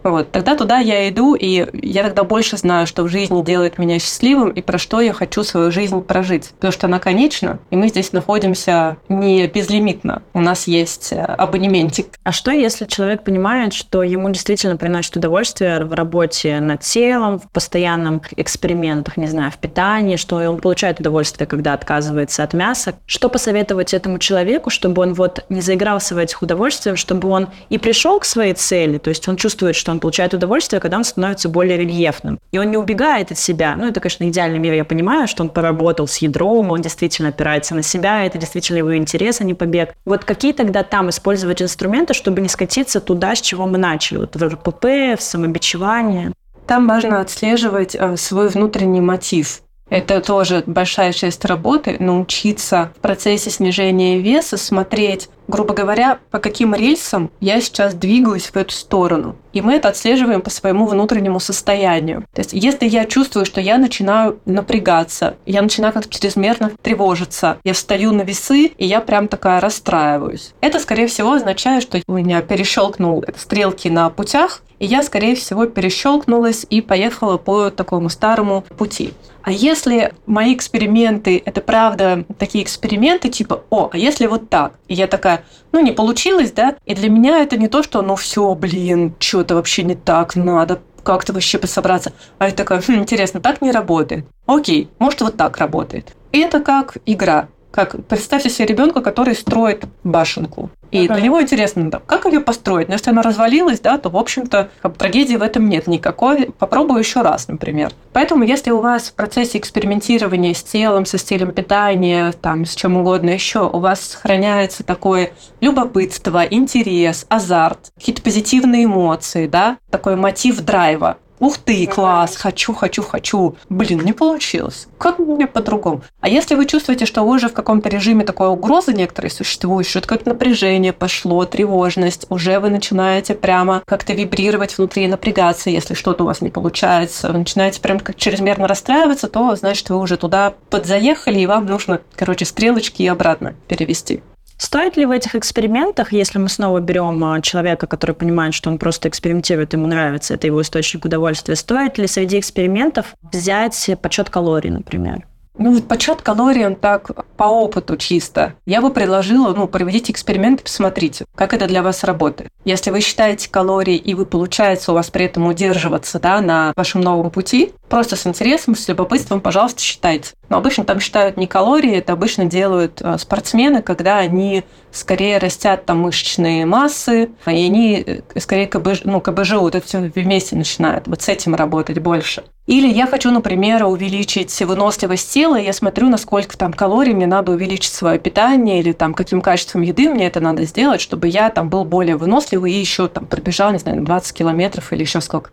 [0.02, 4.00] Вот, тогда туда я иду, и я тогда больше знаю, что в жизни делает меня
[4.00, 6.50] счастливым, и про что я хочу свою жизнь прожить.
[6.56, 10.22] Потому что она конечна, и мы здесь находимся не безлимитно.
[10.34, 12.08] У нас есть э, абонементик.
[12.24, 17.48] А что, если человек понимает, что ему действительно приносит удовольствие в работе над телом, в
[17.52, 22.94] постоянном экспериментах, не знаю, в питании, что он получает удовольствие, когда отказывается от от мяса.
[23.06, 27.78] Что посоветовать этому человеку, чтобы он вот не заигрался в этих удовольствиях, чтобы он и
[27.78, 31.48] пришел к своей цели, то есть он чувствует, что он получает удовольствие, когда он становится
[31.48, 32.38] более рельефным.
[32.52, 33.74] И он не убегает от себя.
[33.76, 37.74] Ну, это, конечно, идеальный мир, я понимаю, что он поработал с ядром, он действительно опирается
[37.74, 39.94] на себя, это действительно его интерес, а не побег.
[40.04, 44.18] Вот какие тогда там использовать инструменты, чтобы не скатиться туда, с чего мы начали?
[44.18, 44.84] Вот в РПП,
[45.18, 46.32] в самобичевание?
[46.66, 49.62] Там важно отслеживать э, свой внутренний мотив.
[49.92, 56.74] Это тоже большая часть работы, научиться в процессе снижения веса смотреть, грубо говоря, по каким
[56.74, 59.36] рельсам я сейчас двигаюсь в эту сторону.
[59.52, 62.24] И мы это отслеживаем по своему внутреннему состоянию.
[62.32, 67.74] То есть, если я чувствую, что я начинаю напрягаться, я начинаю как-то чрезмерно тревожиться, я
[67.74, 70.54] встаю на весы, и я прям такая расстраиваюсь.
[70.60, 75.66] Это, скорее всего, означает, что у меня перещелкнул стрелки на путях, и я, скорее всего,
[75.66, 79.12] перещелкнулась и поехала по такому старому пути.
[79.42, 84.74] А если мои эксперименты, это правда такие эксперименты, типа, о, а если вот так?
[84.88, 85.31] И я такая,
[85.72, 86.76] ну, не получилось, да?
[86.84, 90.80] И для меня это не то, что, ну, все, блин, что-то вообще не так, надо
[91.02, 92.12] как-то вообще пособраться.
[92.38, 94.26] А я такая, хм, интересно, так не работает.
[94.46, 96.12] Окей, может, вот так работает.
[96.32, 97.48] И это как игра.
[97.72, 100.70] Как представьте себе ребенка, который строит башенку.
[100.90, 101.14] И ага.
[101.14, 102.88] для него интересно, да, как ее построить.
[102.88, 106.52] Но если она развалилась, да, то, в общем-то, трагедии в этом нет никакой.
[106.58, 107.92] Попробую еще раз, например.
[108.12, 112.98] Поэтому, если у вас в процессе экспериментирования с телом, со стилем питания, там, с чем
[112.98, 115.32] угодно еще, у вас сохраняется такое
[115.62, 123.02] любопытство, интерес, азарт, какие-то позитивные эмоции, да, такой мотив драйва, Ух ты, класс, хочу, хочу,
[123.02, 123.56] хочу.
[123.68, 124.86] Блин, не получилось.
[124.96, 126.02] Как мне по-другому?
[126.20, 129.98] А если вы чувствуете, что вы уже в каком-то режиме такой угрозы некоторые существуют, что
[129.98, 136.22] это как напряжение пошло, тревожность, уже вы начинаете прямо как-то вибрировать внутри, напрягаться, если что-то
[136.22, 140.54] у вас не получается, вы начинаете прям как чрезмерно расстраиваться, то значит вы уже туда
[140.70, 144.22] подзаехали, и вам нужно, короче, стрелочки и обратно перевести.
[144.62, 148.78] Стоит ли в этих экспериментах, если мы снова берем а, человека, который понимает, что он
[148.78, 154.70] просто экспериментирует, ему нравится, это его источник удовольствия, стоит ли среди экспериментов взять подсчет калорий,
[154.70, 155.26] например?
[155.58, 158.54] Ну, вот подсчет калорий, он так по опыту чисто.
[158.64, 162.50] Я бы предложила, ну, проведите эксперимент и посмотрите, как это для вас работает.
[162.64, 167.00] Если вы считаете калории, и вы, получается, у вас при этом удерживаться, да, на вашем
[167.02, 170.30] новом пути, просто с интересом, с любопытством, пожалуйста, считайте.
[170.52, 175.86] Но обычно там считают не калории, это обычно делают а, спортсмены, когда они скорее растят
[175.86, 181.08] там мышечные массы, и они э, скорее КБЖ, ну, КБЖ вот это все вместе начинают.
[181.08, 182.44] Вот с этим работать больше.
[182.66, 187.52] Или я хочу, например, увеличить выносливость тела, и я смотрю, насколько там калорий мне надо
[187.52, 191.70] увеличить свое питание, или там каким качеством еды мне это надо сделать, чтобы я там
[191.70, 195.48] был более выносливый и еще там пробежал, не знаю, 20 километров или еще сколько.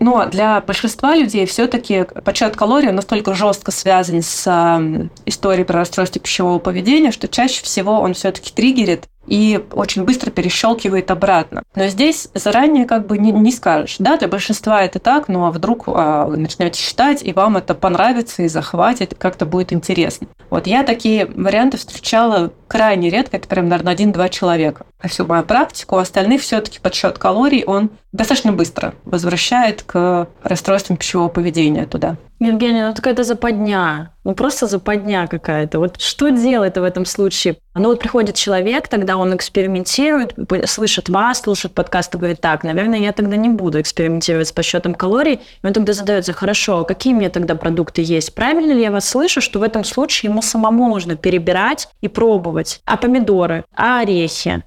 [0.00, 6.58] Но для большинства людей все-таки подсчет калорий настолько жестко связан с историей про расстройство пищевого
[6.58, 11.62] поведения, что чаще всего он все-таки триггерит и очень быстро перещелкивает обратно.
[11.74, 13.96] Но здесь заранее как бы не, не скажешь.
[13.98, 17.74] Да, для большинства это так, ну а вдруг а, вы начнете считать, и вам это
[17.74, 20.26] понравится и захватит, как-то будет интересно.
[20.50, 24.86] Вот я такие варианты встречала крайне редко, это прям, наверное, один-два человека.
[25.00, 31.28] А всю мою практику, остальных все-таки подсчет калорий, он достаточно быстро возвращает к расстройствам пищевого
[31.28, 32.16] поведения туда.
[32.40, 34.12] Евгения, ну какая-то западня.
[34.24, 35.78] Ну просто западня какая-то.
[35.78, 37.56] Вот что делать в этом случае?
[37.76, 43.00] Ну вот приходит человек, тогда он экспериментирует, слышит вас, слушает подкаст и говорит, так, наверное,
[43.00, 45.40] я тогда не буду экспериментировать с подсчетом калорий.
[45.62, 48.32] И он тогда задается, хорошо, а какие мне тогда продукты есть?
[48.32, 52.80] Правильно ли я вас слышу, что в этом случае ему самому нужно перебирать и пробовать?
[52.84, 53.64] А помидоры?
[53.74, 54.62] А орехи?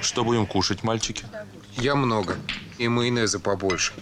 [0.00, 1.26] Что будем кушать, мальчики?
[1.76, 2.36] Я много.
[2.78, 3.92] И майонеза побольше.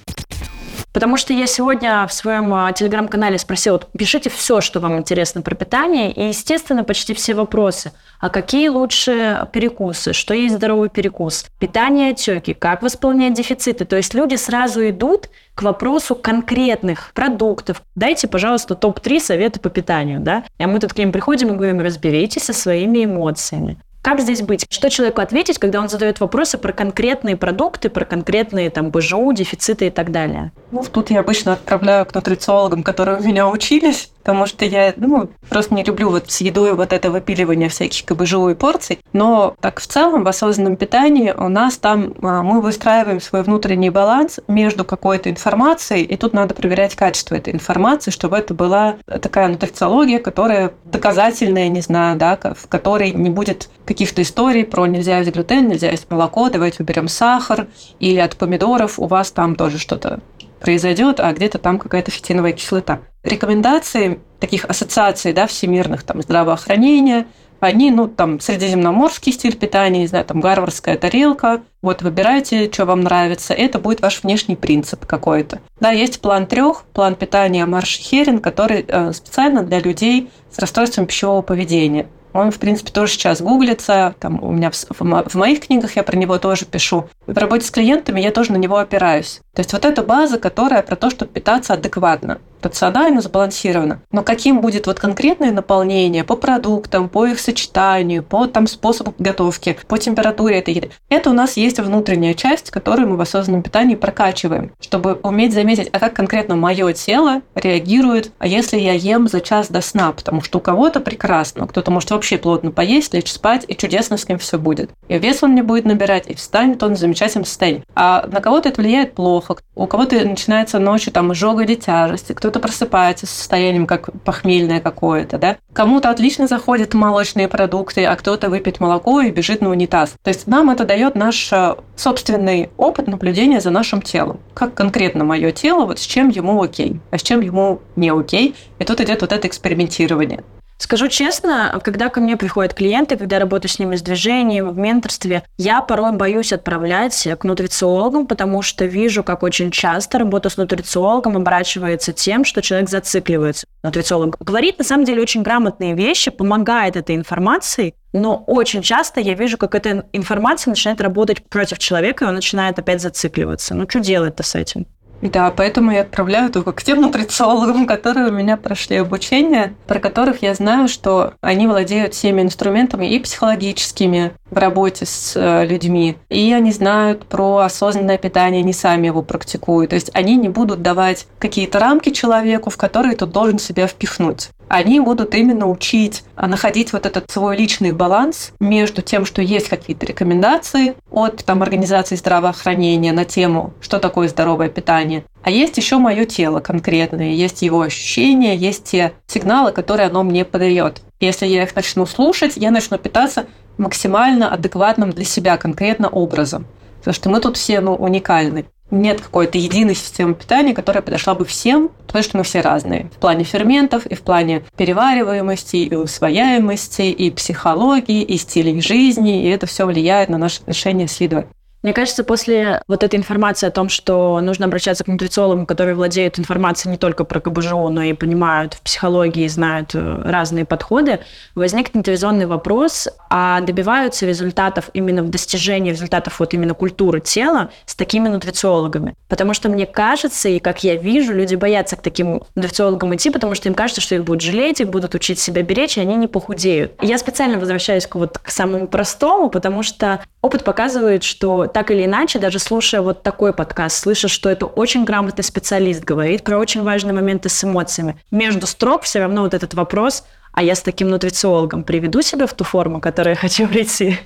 [0.97, 5.55] Потому что я сегодня в своем а, телеграм-канале спросила, пишите все, что вам интересно про
[5.55, 7.93] питание, и, естественно, почти все вопросы.
[8.19, 10.15] А какие лучше перекусы?
[10.15, 11.45] Что есть здоровый перекус?
[11.59, 12.55] Питание отеки?
[12.55, 13.85] Как восполнять дефициты?
[13.85, 17.83] То есть люди сразу идут к вопросу конкретных продуктов.
[17.95, 20.45] Дайте, пожалуйста, топ-3 совета по питанию, да?
[20.59, 23.77] А мы тут к ним приходим и говорим, разберитесь со своими эмоциями.
[24.07, 24.67] Как здесь быть?
[24.71, 29.89] Что человеку ответить, когда он задает вопросы про конкретные продукты, про конкретные там БЖУ, дефициты
[29.89, 30.53] и так далее?
[30.71, 35.29] Ну, тут я обычно отправляю к нутрициологам, которые у меня учились, потому что я ну,
[35.49, 39.01] просто не люблю вот с едой вот это выпиливание всяких КБЖУ и порций.
[39.13, 43.91] Но так в целом в осознанном питании у нас там а, мы выстраиваем свой внутренний
[43.91, 49.49] баланс между какой-то информацией, и тут надо проверять качество этой информации, чтобы это была такая
[49.49, 55.33] нутрициология, которая доказательная, не знаю, да, в которой не будет каких-то историй про нельзя есть
[55.33, 57.67] глютен, нельзя есть молоко, давайте уберем сахар,
[57.99, 60.21] или от помидоров у вас там тоже что-то
[60.61, 63.01] произойдет, а где-то там какая-то фитиновая кислота.
[63.23, 67.27] рекомендации таких ассоциаций, да, всемирных, там, здравоохранения,
[67.59, 71.63] они, ну, там, средиземноморский стиль питания, не знаю, там, гарвардская тарелка.
[71.81, 73.55] Вот выбирайте, что вам нравится.
[73.55, 75.61] Это будет ваш внешний принцип какой-то.
[75.81, 81.07] Да, есть план трех, план питания Марш Херин, который э, специально для людей с расстройством
[81.07, 82.09] пищевого поведения.
[82.37, 84.15] Он, в принципе, тоже сейчас гуглится.
[84.19, 87.09] Там у меня в, в, в моих книгах я про него тоже пишу.
[87.27, 89.41] В работе с клиентами я тоже на него опираюсь.
[89.57, 94.01] То есть вот эта база, которая про то, чтобы питаться адекватно рационально, сбалансированно.
[94.11, 99.79] Но каким будет вот конкретное наполнение по продуктам, по их сочетанию, по там способу готовки,
[99.87, 103.95] по температуре этой еды, это у нас есть внутренняя часть, которую мы в осознанном питании
[103.95, 109.41] прокачиваем, чтобы уметь заметить, а как конкретно мое тело реагирует, а если я ем за
[109.41, 113.65] час до сна, потому что у кого-то прекрасно, кто-то может вообще плотно поесть, лечь спать,
[113.69, 114.91] и чудесно с ним все будет.
[115.09, 117.85] И вес он не будет набирать, и встанет он в замечательном состоянии.
[117.95, 122.61] А на кого-то это влияет плохо, у кого-то начинается ночью там изжога или тяжести, кто-то
[122.61, 125.57] просыпается с состоянием как похмельное какое-то, да.
[125.73, 130.15] Кому-то отлично заходят молочные продукты, а кто-то выпьет молоко и бежит на унитаз.
[130.23, 134.41] То есть нам это дает наш э, собственный опыт наблюдения за нашим телом.
[134.55, 138.55] Как конкретно мое тело, вот с чем ему окей, а с чем ему не окей.
[138.79, 140.43] И тут идет вот это экспериментирование.
[140.79, 144.77] Скажу честно, когда ко мне приходят клиенты, когда я работаю с ними с движением, в
[144.77, 150.59] менторстве, я порой боюсь отправлять к нутрициологам, потому что вижу, как очень часто работа с
[150.59, 153.67] нутрициологом оборачивается тем, что человек зацикливается.
[153.83, 159.35] Нутрициолог говорит на самом деле очень грамотные вещи, помогает этой информацией, но очень часто я
[159.35, 163.75] вижу, как эта информация начинает работать против человека, и он начинает опять зацикливаться.
[163.75, 164.87] Ну, что делать-то с этим?
[165.23, 170.43] Да, поэтому я отправляю только к тем нутрициологам, которые у меня прошли обучение, про которых
[170.43, 176.53] я знаю, что они владеют всеми инструментами и психологическими в работе с э, людьми, и
[176.53, 179.91] они знают про осознанное питание, они сами его практикуют.
[179.91, 184.51] То есть они не будут давать какие-то рамки человеку, в которые тот должен себя впихнуть
[184.69, 189.69] они будут именно учить а, находить вот этот свой личный баланс между тем, что есть
[189.69, 195.99] какие-то рекомендации от там, организации здравоохранения на тему, что такое здоровое питание, а есть еще
[195.99, 201.03] мое тело конкретное, есть его ощущения, есть те сигналы, которые оно мне подает.
[201.21, 203.47] Если я их начну слушать, я начну питаться
[203.79, 206.67] максимально адекватным для себя конкретно образом.
[206.99, 211.45] Потому что мы тут все ну, уникальны нет какой-то единой системы питания, которая подошла бы
[211.45, 213.11] всем, потому что мы все разные.
[213.17, 219.49] В плане ферментов, и в плане перевариваемости, и усвояемости, и психологии, и стилей жизни, и
[219.49, 221.47] это все влияет на наше отношение с едой.
[221.87, 226.37] Мне кажется, после вот этой информации о том, что нужно обращаться к нутрициологам, которые владеют
[226.37, 231.21] информацией не только про КБЖУ, но и понимают в психологии, знают э, разные подходы,
[231.55, 237.95] возникнет интуиционный вопрос, а добиваются результатов именно в достижении результатов вот именно культуры тела с
[237.95, 239.15] такими нутрициологами?
[239.29, 243.55] Потому что мне кажется, и как я вижу, люди боятся к таким нутрициологам идти, потому
[243.55, 246.27] что им кажется, что их будут жалеть, их будут учить себя беречь, и они не
[246.27, 246.95] похудеют.
[247.01, 252.07] я специально возвращаюсь к, вот, к самому простому, потому что опыт показывает, что так или
[252.07, 256.83] иначе, даже слушая вот такой подкаст, слыша, что это очень грамотный специалист говорит про очень
[256.83, 260.25] важные моменты с эмоциями, между строк все равно вот этот вопрос,
[260.55, 264.19] а я с таким нутрициологом приведу себя в ту форму, которую я хочу прийти?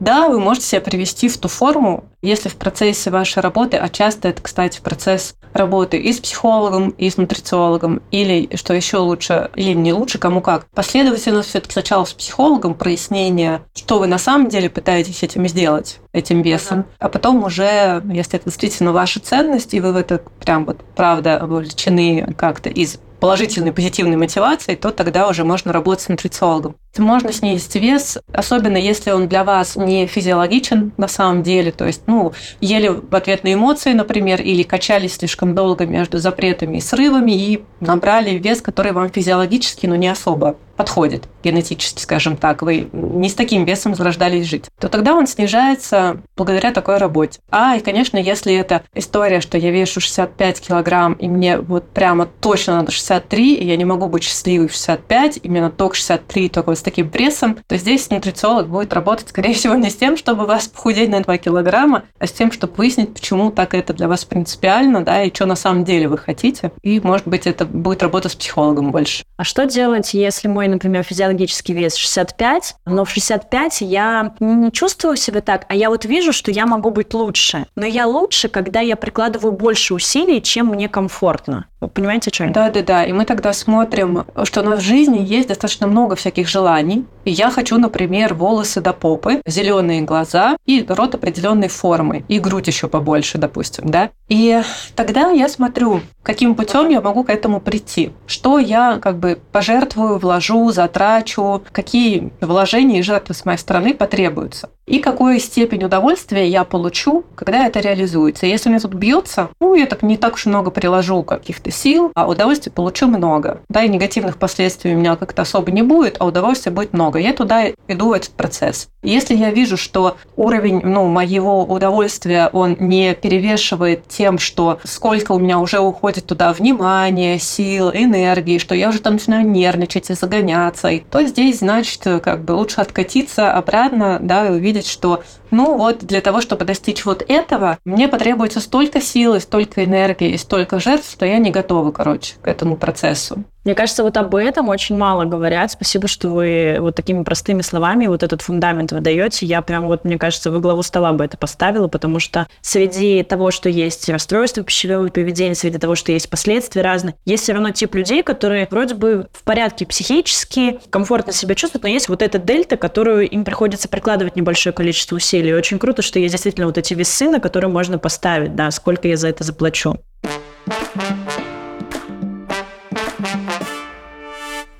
[0.00, 4.28] Да, вы можете себя привести в ту форму, если в процессе вашей работы, а часто
[4.28, 9.72] это, кстати, процесс работы и с психологом, и с нутрициологом, или, что еще лучше, или
[9.72, 10.68] не лучше, кому как.
[10.70, 16.42] Последовательно все-таки сначала с психологом прояснение, что вы на самом деле пытаетесь этим сделать, этим
[16.42, 20.78] весом, а потом уже, если это действительно ваша ценность, и вы в это прям вот
[20.94, 26.76] правда вовлечены как-то из положительной, позитивной мотивацией, то тогда уже можно работать с нутрициологом.
[26.98, 32.02] Можно снизить вес, особенно если он для вас не физиологичен на самом деле, то есть,
[32.06, 37.32] ну, ели в ответ на эмоции, например, или качались слишком долго между запретами и срывами
[37.32, 43.28] и набрали вес, который вам физиологически, но не особо подходит генетически, скажем так, вы не
[43.28, 47.40] с таким весом зарождались жить, то тогда он снижается благодаря такой работе.
[47.50, 52.26] А, и, конечно, если это история, что я вешу 65 килограмм, и мне вот прямо
[52.26, 56.68] точно надо 63, и я не могу быть счастливой в 65, именно только 63, только
[56.68, 60.46] вот с таким прессом, то здесь нутрициолог будет работать, скорее всего, не с тем, чтобы
[60.46, 64.24] вас похудеть на 2 килограмма, а с тем, чтобы выяснить, почему так это для вас
[64.24, 66.72] принципиально, да, и что на самом деле вы хотите.
[66.82, 69.22] И, может быть, это будет работа с психологом больше.
[69.36, 75.16] А что делать, если мой например, физиологический вес 65, но в 65 я не чувствую
[75.16, 77.66] себя так, а я вот вижу, что я могу быть лучше.
[77.74, 81.66] Но я лучше, когда я прикладываю больше усилий, чем мне комфортно.
[81.80, 82.50] Вы понимаете, что я?
[82.50, 83.04] Да, да, да.
[83.04, 87.50] И мы тогда смотрим, что у нас в жизни есть достаточно много всяких желаний, Я
[87.50, 93.38] хочу, например, волосы до попы, зеленые глаза и рот определенной формы, и грудь еще побольше,
[93.38, 94.10] допустим, да.
[94.28, 94.60] И
[94.94, 100.18] тогда я смотрю, каким путем я могу к этому прийти, что я как бы пожертвую,
[100.18, 106.64] вложу, затрачу, какие вложения и жертвы с моей стороны потребуются и какую степень удовольствия я
[106.64, 108.46] получу, когда это реализуется.
[108.46, 112.10] Если у меня тут бьется, ну, я так не так уж много приложу каких-то сил,
[112.14, 113.60] а удовольствия получу много.
[113.68, 117.17] Да, и негативных последствий у меня как-то особо не будет, а удовольствия будет много.
[117.18, 118.88] Я туда иду в этот процесс.
[119.02, 125.38] Если я вижу, что уровень ну, моего удовольствия, он не перевешивает тем, что сколько у
[125.38, 130.90] меня уже уходит туда внимания, сил, энергии, что я уже там начинаю нервничать и загоняться,
[131.10, 135.22] то здесь, значит, как бы лучше откатиться обратно, да, и увидеть, что,
[135.52, 140.80] ну вот, для того, чтобы достичь вот этого, мне потребуется столько силы, столько энергии столько
[140.80, 143.44] жертв, что я не готова, короче, к этому процессу.
[143.68, 145.70] Мне кажется, вот об этом очень мало говорят.
[145.70, 149.46] Спасибо, что вы вот такими простыми словами вот этот фундамент выдаете.
[149.46, 153.50] Я прям вот, мне кажется, вы главу стола бы это поставила, потому что среди того,
[153.50, 157.94] что есть расстройство пищевого поведения, среди того, что есть последствия разные, есть все равно тип
[157.94, 162.76] людей, которые вроде бы в порядке психически, комфортно себя чувствуют, но есть вот эта дельта,
[162.76, 165.54] которую им приходится прикладывать небольшое количество усилий.
[165.54, 169.16] очень круто, что есть действительно вот эти весы, на которые можно поставить, да, сколько я
[169.16, 169.96] за это заплачу.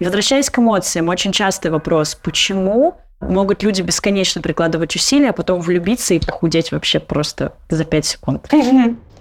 [0.00, 6.14] Возвращаясь к эмоциям, очень частый вопрос, почему могут люди бесконечно прикладывать усилия, а потом влюбиться
[6.14, 8.46] и похудеть вообще просто за 5 секунд?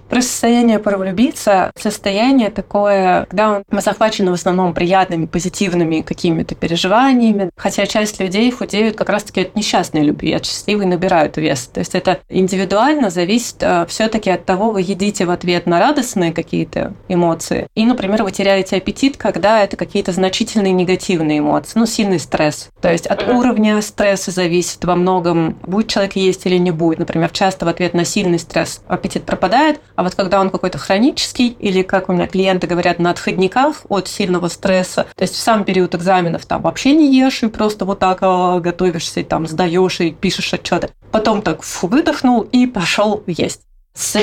[0.08, 1.70] Про состояние пора влюбиться.
[1.76, 7.50] Состояние такое, когда мы захвачены в основном приятными, позитивными какими-то переживаниями.
[7.56, 11.66] Хотя часть людей худеют как раз-таки от несчастной любви, от счастливой набирают вес.
[11.72, 16.32] То есть это индивидуально зависит э, все-таки от того, вы едите в ответ на радостные
[16.32, 17.66] какие-то эмоции.
[17.74, 22.70] И, например, вы теряете аппетит, когда это какие-то значительные негативные эмоции, ну, сильный стресс.
[22.80, 26.98] То есть от уровня стресса зависит во многом, будет человек есть или не будет.
[26.98, 31.56] Например, часто в ответ на сильный стресс аппетит пропадает, а вот когда он какой-то хронический,
[31.58, 35.64] или, как у меня клиенты говорят, на отходниках от сильного стресса, то есть в сам
[35.64, 39.98] период экзаменов там вообще не ешь и просто вот так а, готовишься, и там сдаешь
[39.98, 40.90] и пишешь отчеты.
[41.10, 43.62] Потом так фу, выдохнул и пошел есть.
[43.98, 44.16] С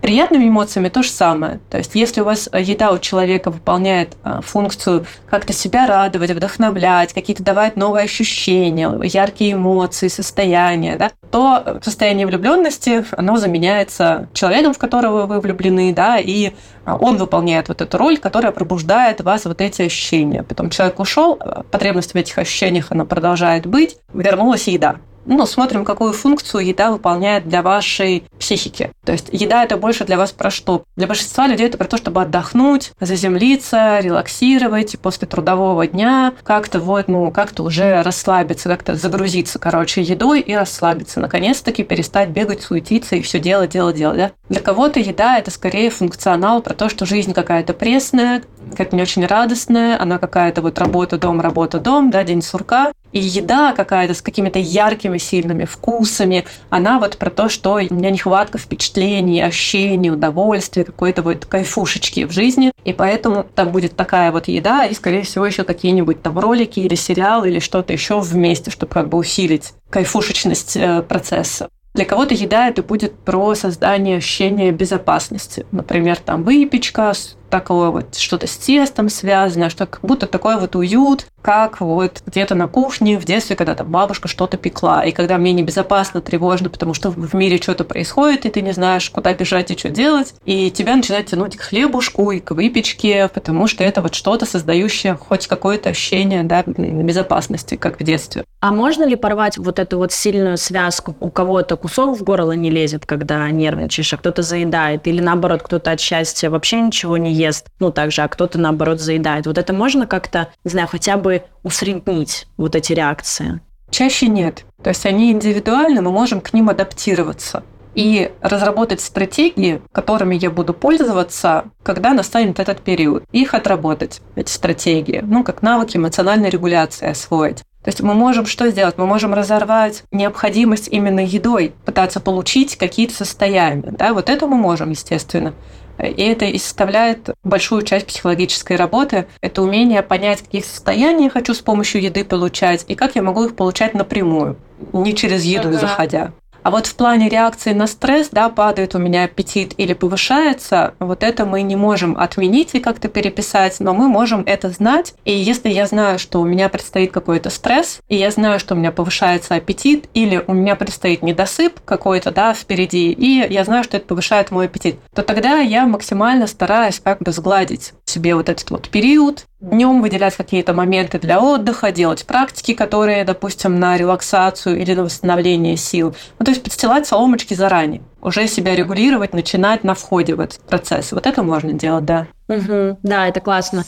[0.00, 1.60] приятными эмоциями то же самое.
[1.68, 7.12] То есть, если у вас еда у человека выполняет а, функцию как-то себя радовать, вдохновлять,
[7.12, 14.78] какие-то давать новые ощущения, яркие эмоции, состояния, да, то состояние влюбленности, оно заменяется человеком, в
[14.78, 16.52] которого вы влюблены, да, и
[16.86, 20.42] он выполняет вот эту роль, которая пробуждает в вас вот эти ощущения.
[20.44, 21.38] Потом человек ушел,
[21.70, 24.96] потребность в этих ощущениях, она продолжает быть, вернулась еда
[25.30, 28.90] ну, смотрим, какую функцию еда выполняет для вашей психики.
[29.04, 30.82] То есть еда это больше для вас про что?
[30.96, 37.06] Для большинства людей это про то, чтобы отдохнуть, заземлиться, релаксировать после трудового дня, как-то вот,
[37.08, 41.20] ну, как-то уже расслабиться, как-то загрузиться, короче, едой и расслабиться.
[41.20, 44.30] Наконец-таки перестать бегать, суетиться и все делать, делать, делать, да?
[44.48, 49.26] Для кого-то еда это скорее функционал про то, что жизнь какая-то пресная, какая-то не очень
[49.26, 52.92] радостная, она какая-то вот работа, дом, работа, дом, да, день сурка.
[53.12, 58.10] И еда какая-то с какими-то яркими, сильными вкусами, она вот про то, что у меня
[58.10, 62.72] нехватка впечатлений, ощущений, удовольствия, какой-то вот кайфушечки в жизни.
[62.84, 66.94] И поэтому там будет такая вот еда и, скорее всего, еще какие-нибудь там ролики или
[66.94, 71.68] сериалы или что-то еще вместе, чтобы как бы усилить кайфушечность э, процесса.
[71.94, 75.66] Для кого-то еда это будет про создание ощущения безопасности.
[75.72, 77.12] Например, там выпечка,
[77.50, 82.54] такое вот что-то с тестом связано, что как будто такой вот уют, как вот где-то
[82.54, 86.94] на кухне в детстве, когда там бабушка что-то пекла, и когда мне небезопасно, тревожно, потому
[86.94, 90.70] что в мире что-то происходит, и ты не знаешь, куда бежать и что делать, и
[90.70, 95.46] тебя начинает тянуть к хлебушку и к выпечке, потому что это вот что-то создающее хоть
[95.46, 98.44] какое-то ощущение да, безопасности, как в детстве.
[98.60, 101.16] А можно ли порвать вот эту вот сильную связку?
[101.20, 105.90] У кого-то кусок в горло не лезет, когда нервничаешь, а кто-то заедает, или наоборот, кто-то
[105.90, 109.46] от счастья вообще ничего не ест, ну так же, а кто-то наоборот заедает.
[109.46, 113.60] Вот это можно как-то, не знаю, хотя бы усреднить вот эти реакции?
[113.90, 114.64] Чаще нет.
[114.82, 117.62] То есть они индивидуальны, мы можем к ним адаптироваться
[117.94, 123.24] и разработать стратегии, которыми я буду пользоваться, когда настанет этот период.
[123.32, 125.22] Их отработать, эти стратегии.
[125.26, 127.64] Ну, как навыки эмоциональной регуляции освоить.
[127.82, 128.98] То есть мы можем что сделать?
[128.98, 133.92] Мы можем разорвать необходимость именно едой, пытаться получить какие-то состояния.
[133.92, 134.12] Да?
[134.12, 135.54] Вот это мы можем, естественно.
[136.02, 139.26] И это и составляет большую часть психологической работы.
[139.40, 143.44] Это умение понять, какие состояния я хочу с помощью еды получать, и как я могу
[143.44, 144.56] их получать напрямую,
[144.92, 145.78] не через еду ага.
[145.78, 146.32] заходя.
[146.62, 151.22] А вот в плане реакции на стресс, да, падает у меня аппетит или повышается, вот
[151.22, 155.14] это мы не можем отменить и как-то переписать, но мы можем это знать.
[155.24, 158.78] И если я знаю, что у меня предстоит какой-то стресс, и я знаю, что у
[158.78, 163.96] меня повышается аппетит, или у меня предстоит недосып какой-то, да, впереди, и я знаю, что
[163.96, 168.70] это повышает мой аппетит, то тогда я максимально стараюсь как бы сгладить себе вот этот
[168.70, 174.94] вот период, днем выделять какие-то моменты для отдыха, делать практики, которые, допустим, на релаксацию или
[174.94, 176.14] на восстановление сил.
[176.38, 181.12] Ну, то есть подстилать соломочки заранее, уже себя регулировать, начинать на входе в этот процесс.
[181.12, 182.26] Вот это можно делать, да.
[182.48, 183.84] Угу, да, это классно.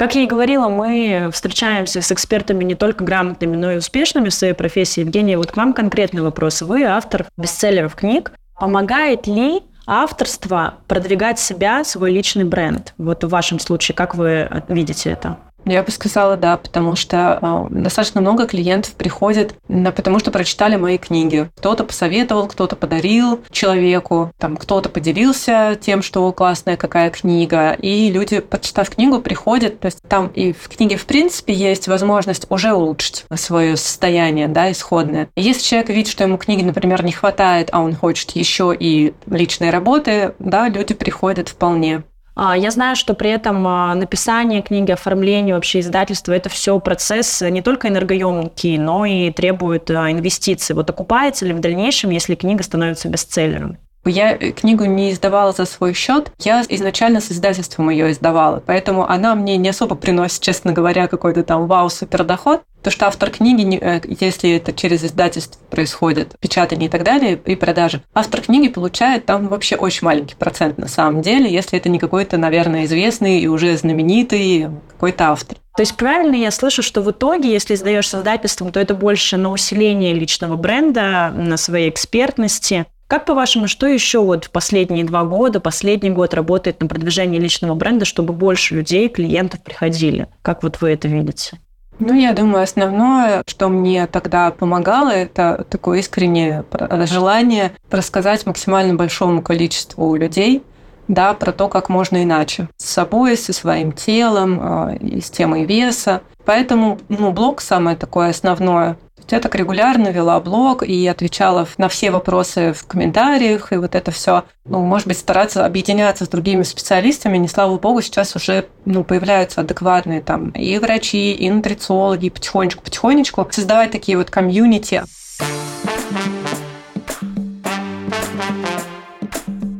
[0.00, 4.34] Как я и говорила, мы встречаемся с экспертами не только грамотными, но и успешными в
[4.34, 5.00] своей профессии.
[5.00, 6.62] Евгения, вот к вам конкретный вопрос.
[6.62, 8.32] Вы автор бестселлеров книг.
[8.58, 9.60] Помогает ли
[9.90, 12.94] авторство продвигать себя, свой личный бренд?
[12.96, 15.38] Вот в вашем случае, как вы видите это?
[15.66, 20.76] Я бы сказала, да, потому что э, достаточно много клиентов приходят, на, потому что прочитали
[20.76, 21.50] мои книги.
[21.56, 27.72] Кто-то посоветовал, кто-то подарил человеку, там кто-то поделился тем, что классная какая книга.
[27.72, 29.80] И люди, почитав книгу, приходят.
[29.80, 34.72] То есть там и в книге, в принципе, есть возможность уже улучшить свое состояние, да,
[34.72, 35.28] исходное.
[35.36, 39.70] Если человек видит, что ему книги, например, не хватает, а он хочет еще и личной
[39.70, 42.02] работы, да, люди приходят вполне.
[42.42, 47.42] А, я знаю, что при этом а, написание книги, оформление вообще издательства, это все процесс
[47.42, 50.74] не только энергоемкий, но и требует а, инвестиций.
[50.74, 53.76] Вот окупается ли в дальнейшем, если книга становится бестселлером?
[54.06, 59.06] Я э, книгу не издавала за свой счет, я изначально с издательством ее издавала, поэтому
[59.06, 63.78] она мне не особо приносит, честно говоря, какой-то там вау-супер доход, то что автор книги,
[63.80, 69.26] э, если это через издательство происходит, печатание и так далее, и продажи, автор книги получает
[69.26, 73.46] там вообще очень маленький процент на самом деле, если это не какой-то, наверное, известный и
[73.46, 75.58] уже знаменитый какой-то автор.
[75.76, 79.36] То есть правильно я слышу, что в итоге, если издаешь с издательством, то это больше
[79.36, 85.24] на усиление личного бренда, на своей экспертности, как по-вашему, что еще вот в последние два
[85.24, 90.28] года, последний год работает на продвижении личного бренда, чтобы больше людей, клиентов приходили?
[90.42, 91.58] Как вот вы это видите?
[92.00, 96.64] Ну, я думаю, основное, что мне тогда помогало, это такое искреннее
[97.06, 100.62] желание рассказать максимально большому количеству людей,
[101.08, 102.68] да, про то, как можно иначе.
[102.78, 106.22] С собой, со своим телом, а, и с темой веса.
[106.46, 108.96] Поэтому, ну, блог самое такое основное.
[109.30, 114.10] Я так регулярно вела блог и отвечала на все вопросы в комментариях, и вот это
[114.10, 117.38] все, ну, может быть, стараться объединяться с другими специалистами.
[117.38, 123.92] Не слава богу, сейчас уже ну, появляются адекватные там и врачи, и нутрициологи, потихонечку-потихонечку создавать
[123.92, 125.04] такие вот комьюнити.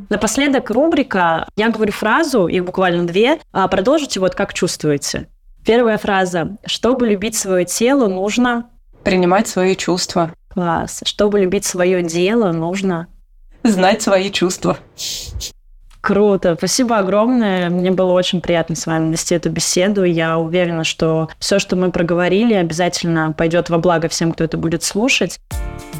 [0.09, 5.27] Напоследок рубрика «Я говорю фразу», их буквально две, а продолжите вот как чувствуете.
[5.65, 6.57] Первая фраза.
[6.65, 8.70] Чтобы любить свое тело, нужно
[9.03, 10.33] принимать свои чувства.
[10.49, 11.01] Класс.
[11.05, 13.07] Чтобы любить свое дело, нужно
[13.63, 14.77] знать свои чувства.
[16.01, 16.55] Круто.
[16.57, 17.69] Спасибо огромное.
[17.69, 20.03] Мне было очень приятно с вами вести эту беседу.
[20.03, 24.83] Я уверена, что все, что мы проговорили, обязательно пойдет во благо всем, кто это будет
[24.83, 25.39] слушать.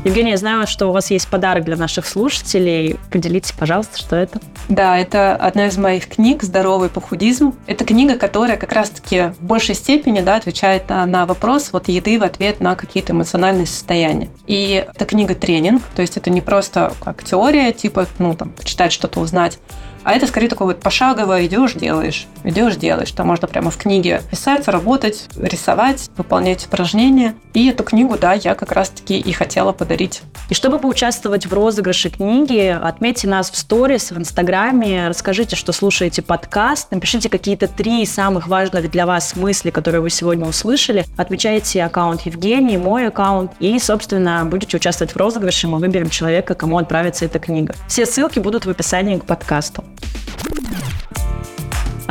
[0.03, 2.97] Евгения, я знаю, что у вас есть подарок для наших слушателей.
[3.11, 4.39] Поделитесь, пожалуйста, что это.
[4.67, 7.53] Да, это одна из моих книг «Здоровый похудизм».
[7.67, 12.17] Это книга, которая как раз-таки в большей степени да, отвечает на, на вопрос вот еды
[12.19, 14.29] в ответ на какие-то эмоциональные состояния.
[14.47, 18.91] И это книга тренинг, то есть это не просто как теория, типа, ну, там, почитать
[18.91, 19.59] что-то, узнать,
[20.03, 23.11] а это скорее такое вот пошагово идешь, делаешь, идешь, делаешь.
[23.11, 27.35] Там можно прямо в книге писать, работать, рисовать, выполнять упражнения.
[27.53, 30.21] И эту книгу, да, я как раз-таки и хотела подарить.
[30.49, 36.21] И чтобы поучаствовать в розыгрыше книги, отметьте нас в сторис, в Инстаграме, расскажите, что слушаете
[36.21, 42.21] подкаст, напишите какие-то три самых важных для вас мысли, которые вы сегодня услышали, отмечайте аккаунт
[42.21, 47.39] Евгении, мой аккаунт, и, собственно, будете участвовать в розыгрыше, мы выберем человека, кому отправится эта
[47.39, 47.75] книга.
[47.87, 49.83] Все ссылки будут в описании к подкасту.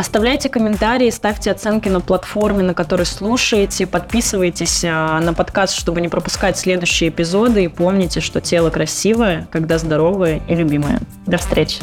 [0.00, 6.08] Оставляйте комментарии, ставьте оценки на платформе, на которой слушаете, подписывайтесь а, на подкаст, чтобы не
[6.08, 11.00] пропускать следующие эпизоды и помните, что тело красивое, когда здоровое и любимое.
[11.26, 11.80] До встречи!